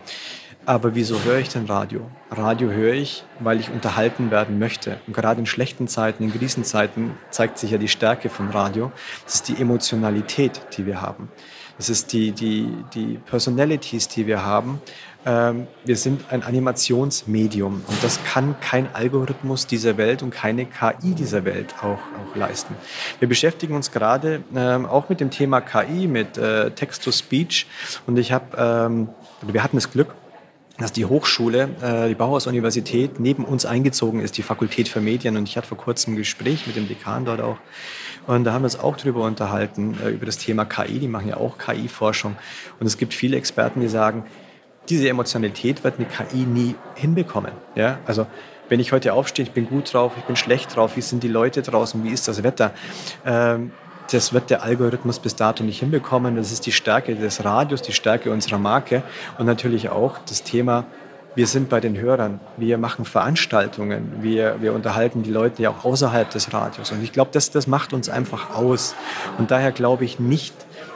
Aber 0.65 0.93
wieso 0.93 1.24
höre 1.24 1.39
ich 1.39 1.50
denn 1.50 1.65
Radio? 1.65 2.02
Radio 2.30 2.69
höre 2.69 2.93
ich, 2.93 3.24
weil 3.39 3.60
ich 3.60 3.71
unterhalten 3.71 4.30
werden 4.30 4.60
möchte. 4.60 5.00
Und 5.08 5.13
gerade 5.13 5.39
in 5.39 5.47
schlechten 5.47 5.88
Zeiten, 5.88 6.24
in 6.24 6.32
Krisenzeiten 6.32 7.12
zeigt 7.32 7.58
sich 7.58 7.71
ja 7.71 7.80
die 7.80 7.88
Stärke 7.88 8.30
von 8.30 8.50
Radio. 8.50 8.91
Das 9.26 9.36
ist 9.36 9.50
die 9.50 9.60
Emotionalität, 9.60 10.62
die 10.78 10.86
wir 10.86 11.02
haben. 11.02 11.30
Das 11.78 11.89
ist 11.89 12.13
die, 12.13 12.32
die, 12.32 12.67
die 12.93 13.19
Personalities, 13.26 14.08
die 14.08 14.28
wir 14.28 14.45
haben. 14.45 14.80
Ähm, 15.26 15.67
wir 15.84 15.95
sind 15.95 16.26
ein 16.32 16.43
Animationsmedium 16.43 17.84
und 17.88 18.04
das 18.04 18.24
kann 18.24 18.56
kein 18.60 18.88
Algorithmus 18.93 19.67
dieser 19.67 19.97
Welt 19.97 20.21
und 20.21 20.32
keine 20.32 20.65
KI 20.65 21.13
dieser 21.15 21.45
Welt 21.45 21.76
auch, 21.82 22.00
auch 22.00 22.36
leisten. 22.36 22.76
Wir 23.19 23.28
beschäftigen 23.28 23.76
uns 23.76 23.91
gerade 23.91 24.43
ähm, 24.56 24.88
auch 24.88 25.10
mit 25.10 25.19
dem 25.19 25.30
Thema 25.30 25.62
KI, 25.62 26.08
mit 26.08 26.38
äh, 26.38 26.71
Text-to-Speech 26.71 27.67
und 28.08 28.17
ich 28.17 28.32
habe, 28.32 28.58
ähm, 28.58 29.10
wir 29.43 29.63
hatten 29.63 29.78
das 29.78 29.91
Glück, 29.91 30.15
dass 30.82 30.91
die 30.91 31.06
Hochschule, 31.06 31.70
äh, 31.82 32.10
die 32.10 32.15
Bauhaus-Universität 32.15 33.20
neben 33.20 33.46
uns 33.46 33.65
eingezogen 33.65 34.20
ist, 34.20 34.38
die 34.38 34.44
Fakultät 34.44 34.88
für 34.88 35.02
Medien. 35.02 35.38
Und 35.38 35.48
ich 35.48 35.58
hatte 35.58 35.67
vor 35.67 35.78
kurzem 35.78 36.13
ein 36.13 36.17
Gespräch 36.17 36.67
mit 36.67 36.76
dem 36.76 36.88
Dekan 36.88 37.26
dort 37.26 37.41
auch. 37.41 37.58
Und 38.28 38.44
da 38.44 38.54
haben 38.54 38.62
wir 38.62 38.65
uns 38.65 38.80
auch 38.80 38.98
darüber 38.98 39.24
unterhalten, 39.24 39.98
äh, 40.04 40.10
über 40.10 40.26
das 40.26 40.38
Thema 40.38 40.65
KI. 40.65 41.00
Die 41.00 41.08
machen 41.08 41.28
ja 41.28 41.38
auch 41.38 41.58
KI-Forschung. 41.58 42.36
Und 42.80 42.88
es 42.88 42.98
gibt 42.98 43.13
viele 43.13 43.38
Experten, 43.38 43.82
die 43.82 43.88
sagen, 43.88 44.26
diese 44.89 45.08
Emotionalität 45.08 45.84
wird 45.84 45.96
eine 46.00 46.08
KI 46.08 46.46
nie 46.46 46.76
hinbekommen. 46.96 47.52
Ja? 47.76 48.00
Also 48.06 48.28
wenn 48.70 48.80
ich 48.80 48.91
heute 48.91 49.13
aufstehe, 49.13 49.46
ich 49.46 49.52
bin 49.52 49.67
gut 49.67 49.94
drauf, 49.94 50.13
ich 50.17 50.24
bin 50.24 50.36
schlecht 50.36 50.76
drauf, 50.76 50.96
wie 50.96 51.02
sind 51.02 51.24
die 51.24 51.28
Leute 51.28 51.62
draußen, 51.62 52.04
wie 52.04 52.10
ist 52.10 52.28
das 52.28 52.41
Wetter? 52.44 52.74
Ähm, 53.26 53.72
das 54.12 54.34
wird 54.34 54.50
der 54.50 54.63
Algorithmus 54.63 55.19
bis 55.19 55.36
dato 55.36 55.63
nicht 55.63 55.80
hinbekommen. 55.80 56.36
Das 56.36 56.52
ist 56.52 56.65
die 56.65 56.71
Stärke 56.71 57.15
des 57.15 57.43
Radios, 57.43 57.82
die 57.82 57.93
Stärke 57.93 58.32
unserer 58.32 58.58
Marke 58.58 59.04
und 59.38 59.45
natürlich 59.45 59.89
auch 59.89 60.17
das 60.28 60.43
Thema, 60.43 60.86
wir 61.34 61.47
sind 61.47 61.69
bei 61.69 61.80
den 61.80 61.97
Hörern, 61.97 62.41
wir 62.58 62.78
machen 62.78 63.06
Veranstaltungen, 63.06 64.21
wir, 64.21 64.58
wir 64.62 64.74
unterhalten 64.74 65.24
die 65.24 65.32
Leute 65.32 65.63
ja 65.63 65.69
auch 65.69 65.86
außerhalb 65.86 66.30
des 66.30 66.54
Radios. 66.54 66.91
Und 66.91 67.02
ich 67.04 67.13
glaube, 67.13 67.32
das, 67.32 67.52
das 67.52 67.67
macht 67.67 67.93
uns 67.93 68.10
einfach 68.10 68.56
aus. 68.56 68.95
Und 69.38 69.50
daher 69.50 69.71
glaube 69.71 70.04
ich 70.04 70.19
nicht, 70.19 70.54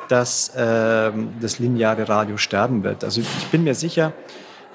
dass 0.09 0.49
äh, 0.49 1.11
das 1.39 1.59
lineare 1.59 2.09
Radio 2.09 2.37
sterben 2.37 2.83
wird. 2.83 3.03
Also 3.03 3.21
ich 3.21 3.47
bin 3.47 3.63
mir 3.63 3.75
sicher, 3.75 4.11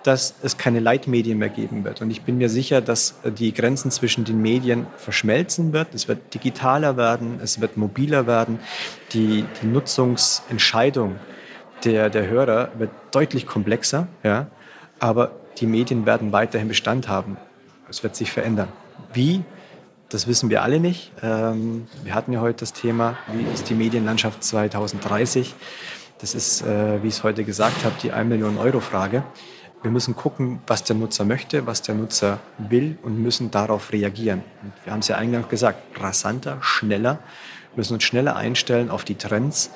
dass 0.03 0.35
es 0.43 0.57
keine 0.57 0.81
Leitmedien 0.81 1.39
mehr 1.39 1.49
geben 1.49 1.85
wird. 1.85 2.01
Und 2.01 2.11
ich 2.11 2.23
bin 2.23 2.39
mir 2.39 2.49
sicher, 2.49 2.81
dass 2.81 3.17
die 3.25 3.53
Grenzen 3.53 3.91
zwischen 3.91 4.25
den 4.25 4.41
Medien 4.41 4.87
verschmelzen 4.97 5.73
wird. 5.73 5.95
Es 5.95 6.09
wird 6.09 6.33
digitaler 6.35 6.97
werden, 6.97 7.39
es 7.43 7.61
wird 7.61 7.77
mobiler 7.77 8.27
werden. 8.27 8.59
Die, 9.13 9.45
die 9.63 9.67
Nutzungsentscheidung 9.67 11.17
der, 11.85 12.11
der 12.11 12.29
Hörer 12.29 12.71
wird 12.79 12.91
deutlich 13.11 13.47
komplexer. 13.47 14.09
Ja? 14.23 14.49
Aber 14.99 15.33
die 15.59 15.67
Medien 15.67 16.07
werden 16.07 16.33
weiterhin 16.33 16.69
Bestand 16.69 17.09
haben. 17.09 17.37
Es 17.89 18.03
wird 18.03 18.17
sich 18.17 18.31
verändern. 18.31 18.69
Wie? 19.13 19.43
Das 20.09 20.27
wissen 20.27 20.51
wir 20.51 20.63
alle 20.63 20.81
nicht. 20.81 21.13
Ähm, 21.23 21.87
wir 22.03 22.15
hatten 22.15 22.33
ja 22.33 22.41
heute 22.41 22.61
das 22.61 22.73
Thema, 22.73 23.17
wie 23.33 23.45
ist 23.53 23.69
die 23.69 23.75
Medienlandschaft 23.75 24.43
2030? 24.43 25.55
Das 26.21 26.35
ist, 26.35 26.63
äh, 26.63 27.03
wie 27.03 27.09
ich 27.09 27.15
es 27.15 27.23
heute 27.23 27.45
gesagt 27.45 27.85
habe, 27.85 27.95
die 28.03 28.13
1 28.13 28.29
Million 28.29 28.59
Euro 28.59 28.81
Frage. 28.81 29.23
Wir 29.83 29.91
müssen 29.91 30.15
gucken, 30.15 30.61
was 30.67 30.85
der 30.85 30.95
Nutzer 30.97 31.25
möchte, 31.25 31.67
was 31.67 31.81
der 31.81 31.95
Nutzer 31.95 32.39
will 32.59 32.99
und 33.03 33.23
müssen 33.23 33.51
darauf 33.51 33.93
reagieren. 33.93 34.43
Und 34.63 34.73
wir 34.85 34.93
haben 34.93 35.01
es 35.01 35.09
ja 35.09 35.17
eingangs 35.17 35.49
gesagt, 35.49 35.99
rasanter, 35.99 36.59
schneller, 36.61 37.19
wir 37.73 37.79
müssen 37.79 37.95
uns 37.95 38.03
schneller 38.03 38.37
einstellen 38.37 38.91
auf 38.91 39.05
die 39.05 39.15
Trends. 39.15 39.71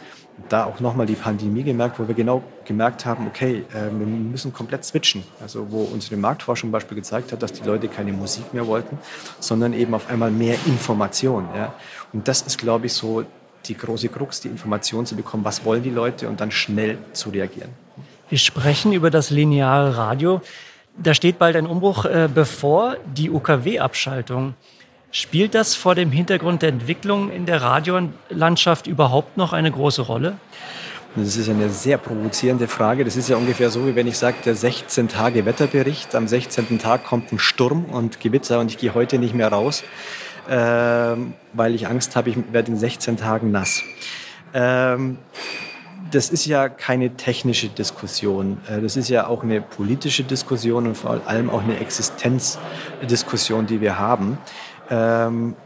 Da 0.49 0.65
auch 0.65 0.81
nochmal 0.81 1.07
die 1.07 1.15
Pandemie 1.15 1.63
gemerkt, 1.63 2.01
wo 2.01 2.09
wir 2.09 2.15
genau 2.15 2.43
gemerkt 2.65 3.07
haben, 3.07 3.29
okay, 3.29 3.65
äh, 3.71 3.85
wir 3.85 4.07
müssen 4.07 4.53
komplett 4.53 4.85
switchen. 4.85 5.23
Also 5.41 5.71
wo 5.71 5.85
unsere 5.85 6.17
Marktforschung 6.17 6.69
zum 6.69 6.73
Beispiel 6.73 6.97
gezeigt 6.97 7.31
hat, 7.31 7.41
dass 7.41 7.53
die 7.53 7.63
Leute 7.63 7.87
keine 7.87 8.13
Musik 8.13 8.53
mehr 8.53 8.67
wollten, 8.67 8.99
sondern 9.39 9.73
eben 9.73 9.95
auf 9.95 10.11
einmal 10.11 10.33
mehr 10.33 10.57
Information. 10.67 11.49
Ja? 11.55 11.73
Und 12.13 12.27
das 12.27 12.43
ist, 12.43 12.59
glaube 12.59 12.87
ich, 12.87 12.93
so 12.93 13.25
die 13.67 13.77
große 13.77 14.09
Krux, 14.09 14.41
die 14.41 14.49
Information 14.49 15.07
zu 15.07 15.15
bekommen, 15.15 15.45
was 15.45 15.65
wollen 15.65 15.85
die 15.85 15.91
Leute 15.91 16.29
und 16.29 16.41
dann 16.41 16.51
schnell 16.51 16.99
zu 17.13 17.31
reagieren. 17.31 17.71
Wir 18.31 18.39
sprechen 18.39 18.93
über 18.93 19.11
das 19.11 19.31
lineare 19.31 19.97
Radio. 19.97 20.41
Da 20.97 21.13
steht 21.13 21.39
bald 21.39 21.57
ein 21.57 21.67
Umbruch 21.67 22.05
äh, 22.05 22.29
bevor, 22.33 22.97
die 23.17 23.31
UKW-Abschaltung. 23.31 24.55
Spielt 25.11 25.55
das 25.55 25.75
vor 25.75 25.95
dem 25.95 26.11
Hintergrund 26.11 26.63
der 26.63 26.71
Entwicklung 26.71 27.31
in 27.31 27.47
der 27.47 27.63
Radiolandschaft 27.63 28.87
überhaupt 28.87 29.37
noch 29.37 29.53
eine 29.53 29.71
große 29.71 30.03
Rolle? 30.03 30.39
Das 31.17 31.37
ist 31.37 31.49
eine 31.49 31.69
sehr 31.69 31.99
provozierende 31.99 32.67
Frage. 32.67 33.05
Das 33.05 33.15
ist 33.15 33.29
ja 33.29 33.37
ungefähr 33.37 33.71
so, 33.71 33.87
wie 33.87 33.95
wenn 33.95 34.09
ich 34.09 34.19
sage, 34.19 34.39
der 34.45 34.57
16-Tage-Wetterbericht. 34.57 36.15
Am 36.17 36.27
16. 36.27 36.81
Tag 36.81 37.05
kommt 37.05 37.31
ein 37.31 37.39
Sturm 37.39 37.85
und 37.85 38.19
Gewitter 38.19 38.59
und 38.59 38.71
ich 38.71 38.79
gehe 38.79 38.95
heute 38.95 39.19
nicht 39.19 39.35
mehr 39.35 39.49
raus, 39.49 39.85
äh, 40.49 40.55
weil 40.55 41.75
ich 41.75 41.87
Angst 41.87 42.17
habe, 42.17 42.31
ich 42.31 42.37
werde 42.51 42.73
in 42.73 42.79
16 42.79 43.17
Tagen 43.17 43.53
nass. 43.53 43.83
Ähm, 44.53 45.19
das 46.15 46.31
ist 46.31 46.47
ja 46.47 46.69
keine 46.69 47.17
technische 47.17 47.69
Diskussion. 47.69 48.59
Äh, 48.69 48.81
das 48.81 48.97
ist 48.97 49.09
ja 49.09 49.27
auch 49.27 49.43
eine 49.43 49.61
politische 49.61 50.23
Diskussion 50.23 50.87
und 50.87 50.95
vor 50.97 51.21
allem 51.27 51.51
auch 51.51 51.63
eine 51.63 51.79
Existenzdiskussion, 51.79 53.67
die 53.67 53.81
wir 53.81 53.99
haben. 53.99 54.39
Ähm, 54.91 55.57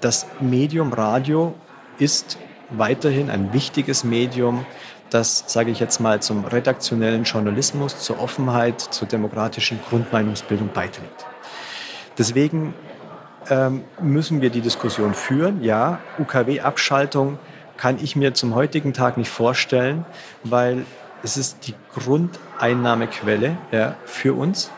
das 0.00 0.26
Medium 0.40 0.92
Radio 0.92 1.54
ist 1.98 2.38
weiterhin 2.70 3.30
ein 3.30 3.52
wichtiges 3.52 4.02
Medium, 4.02 4.64
das, 5.10 5.44
sage 5.46 5.70
ich 5.70 5.80
jetzt 5.80 6.00
mal, 6.00 6.20
zum 6.20 6.44
redaktionellen 6.44 7.24
Journalismus, 7.24 7.98
zur 8.00 8.20
Offenheit, 8.20 8.80
zur 8.80 9.06
demokratischen 9.08 9.78
Grundmeinungsbildung 9.88 10.70
beiträgt. 10.72 11.26
Deswegen 12.16 12.74
ähm, 13.50 13.84
müssen 14.00 14.40
wir 14.40 14.50
die 14.50 14.60
Diskussion 14.60 15.14
führen. 15.14 15.62
Ja, 15.62 15.98
UKW-Abschaltung 16.18 17.38
kann 17.80 17.96
ich 18.02 18.14
mir 18.14 18.34
zum 18.34 18.54
heutigen 18.54 18.92
Tag 18.92 19.16
nicht 19.16 19.30
vorstellen, 19.30 20.04
weil 20.44 20.84
es 21.22 21.38
ist 21.38 21.66
die 21.66 21.74
Grundeinnahmequelle 21.94 23.56
ja, 23.72 23.96
für 24.04 24.34
uns. 24.34 24.70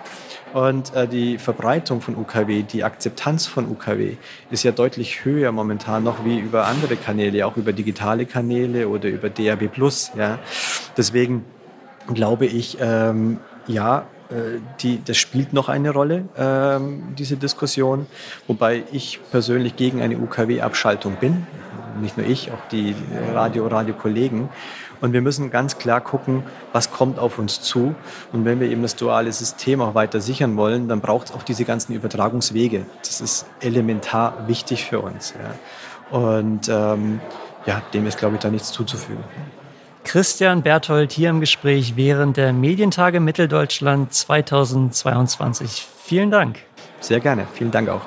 Und 0.53 0.95
äh, 0.95 1.09
die 1.09 1.39
Verbreitung 1.39 2.01
von 2.01 2.15
UKW, 2.17 2.63
die 2.63 2.85
Akzeptanz 2.85 3.47
von 3.47 3.69
UKW 3.69 4.19
ist 4.53 4.63
ja 4.63 4.71
deutlich 4.71 5.25
höher 5.25 5.51
momentan 5.51 6.05
noch 6.05 6.25
wie 6.25 6.39
über 6.39 6.67
andere 6.67 6.95
Kanäle, 6.95 7.45
auch 7.45 7.57
über 7.57 7.73
digitale 7.73 8.25
Kanäle 8.25 8.87
oder 8.87 9.09
über 9.09 9.31
DAB+. 9.31 9.69
Ja. 10.17 10.39
Deswegen 10.97 11.45
glaube 12.15 12.47
ich, 12.47 12.77
ähm, 12.81 13.41
ja, 13.67 14.07
äh, 14.29 14.61
die, 14.81 15.03
das 15.05 15.17
spielt 15.17 15.53
noch 15.53 15.69
eine 15.69 15.91
Rolle, 15.91 16.29
ähm, 16.37 17.15
diese 17.19 17.37
Diskussion, 17.37 18.07
wobei 18.47 18.85
ich 18.93 19.19
persönlich 19.33 19.75
gegen 19.75 20.01
eine 20.03 20.19
UKW-Abschaltung 20.19 21.17
bin 21.17 21.49
nicht 22.01 22.17
nur 22.17 22.27
ich, 22.27 22.51
auch 22.51 22.69
die 22.71 22.95
Radio, 23.35 23.67
Radiokollegen. 23.67 24.49
Und 25.01 25.13
wir 25.13 25.21
müssen 25.21 25.51
ganz 25.51 25.79
klar 25.79 26.01
gucken, 26.01 26.45
was 26.73 26.93
kommt 26.93 27.19
auf 27.19 27.39
uns 27.39 27.61
zu. 27.61 27.95
Und 28.33 28.45
wenn 28.45 28.61
wir 28.61 28.69
eben 28.69 28.83
das 28.83 28.95
duale 28.95 29.33
System 29.33 29.81
auch 29.81 29.95
weiter 29.95 30.21
sichern 30.21 30.57
wollen, 30.57 30.89
dann 30.89 31.01
braucht 31.01 31.29
es 31.29 31.35
auch 31.35 31.43
diese 31.43 31.65
ganzen 31.65 31.93
Übertragungswege. 31.93 32.87
Das 33.01 33.21
ist 33.21 33.47
elementar 33.61 34.47
wichtig 34.47 34.85
für 34.85 35.01
uns. 35.01 35.35
Ja. 35.37 36.17
Und 36.17 36.69
ähm, 36.69 37.21
ja, 37.67 37.83
dem 37.93 38.07
ist, 38.07 38.19
glaube 38.19 38.37
ich, 38.37 38.41
da 38.41 38.51
nichts 38.51 38.71
zuzufügen. 38.71 39.25
Christian 40.05 40.63
Berthold 40.63 41.13
hier 41.13 41.31
im 41.31 41.41
Gespräch 41.41 41.97
während 41.97 42.37
der 42.37 42.53
Medientage 42.53 43.21
Mitteldeutschland 43.21 44.13
2022. 44.13 45.87
Vielen 46.05 46.31
Dank. 46.31 46.59
Sehr 47.01 47.21
gerne. 47.21 47.47
Vielen 47.55 47.71
Dank 47.71 47.89
auch. 47.89 48.03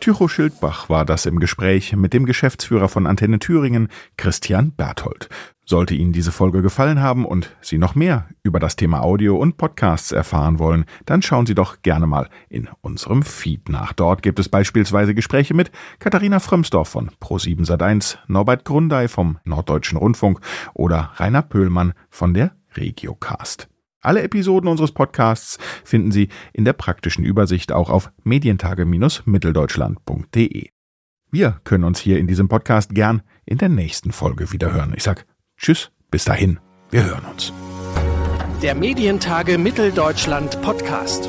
Tycho 0.00 0.28
Schildbach 0.28 0.88
war 0.88 1.04
das 1.04 1.26
im 1.26 1.40
Gespräch 1.40 1.94
mit 1.94 2.12
dem 2.12 2.24
Geschäftsführer 2.24 2.88
von 2.88 3.06
Antenne 3.06 3.38
Thüringen, 3.38 3.88
Christian 4.16 4.72
Berthold. 4.72 5.28
Sollte 5.64 5.94
Ihnen 5.94 6.12
diese 6.12 6.32
Folge 6.32 6.62
gefallen 6.62 7.00
haben 7.00 7.26
und 7.26 7.54
Sie 7.60 7.76
noch 7.76 7.94
mehr 7.94 8.28
über 8.42 8.58
das 8.58 8.76
Thema 8.76 9.02
Audio 9.02 9.36
und 9.36 9.56
Podcasts 9.58 10.12
erfahren 10.12 10.58
wollen, 10.58 10.84
dann 11.04 11.20
schauen 11.20 11.46
Sie 11.46 11.54
doch 11.54 11.82
gerne 11.82 12.06
mal 12.06 12.28
in 12.48 12.68
unserem 12.80 13.22
Feed 13.22 13.68
nach. 13.68 13.92
Dort 13.92 14.22
gibt 14.22 14.38
es 14.38 14.48
beispielsweise 14.48 15.14
Gespräche 15.14 15.54
mit 15.54 15.70
Katharina 15.98 16.40
Frömsdorf 16.40 16.88
von 16.88 17.10
Pro7 17.20 17.66
Sat1, 17.66 18.16
Norbert 18.28 18.64
Grundei 18.64 19.08
vom 19.08 19.38
Norddeutschen 19.44 19.98
Rundfunk 19.98 20.40
oder 20.74 21.12
Rainer 21.16 21.42
Pöhlmann 21.42 21.92
von 22.08 22.32
der 22.32 22.52
Regiocast. 22.74 23.68
Alle 24.00 24.22
Episoden 24.22 24.68
unseres 24.68 24.92
Podcasts 24.92 25.58
finden 25.84 26.12
Sie 26.12 26.28
in 26.52 26.64
der 26.64 26.72
praktischen 26.72 27.24
Übersicht 27.24 27.72
auch 27.72 27.90
auf 27.90 28.12
medientage-mitteldeutschland.de. 28.24 30.68
Wir 31.30 31.60
können 31.64 31.84
uns 31.84 32.00
hier 32.00 32.18
in 32.18 32.26
diesem 32.26 32.48
Podcast 32.48 32.94
gern 32.94 33.20
in 33.44 33.58
der 33.58 33.68
nächsten 33.68 34.12
Folge 34.12 34.50
wieder 34.52 34.72
hören. 34.72 34.94
Ich 34.96 35.02
sag 35.02 35.26
Tschüss, 35.58 35.90
bis 36.10 36.24
dahin, 36.24 36.58
wir 36.90 37.04
hören 37.04 37.26
uns. 37.30 37.52
Der 38.62 38.74
Medientage 38.74 39.58
Mitteldeutschland 39.58 40.62
Podcast. 40.62 41.28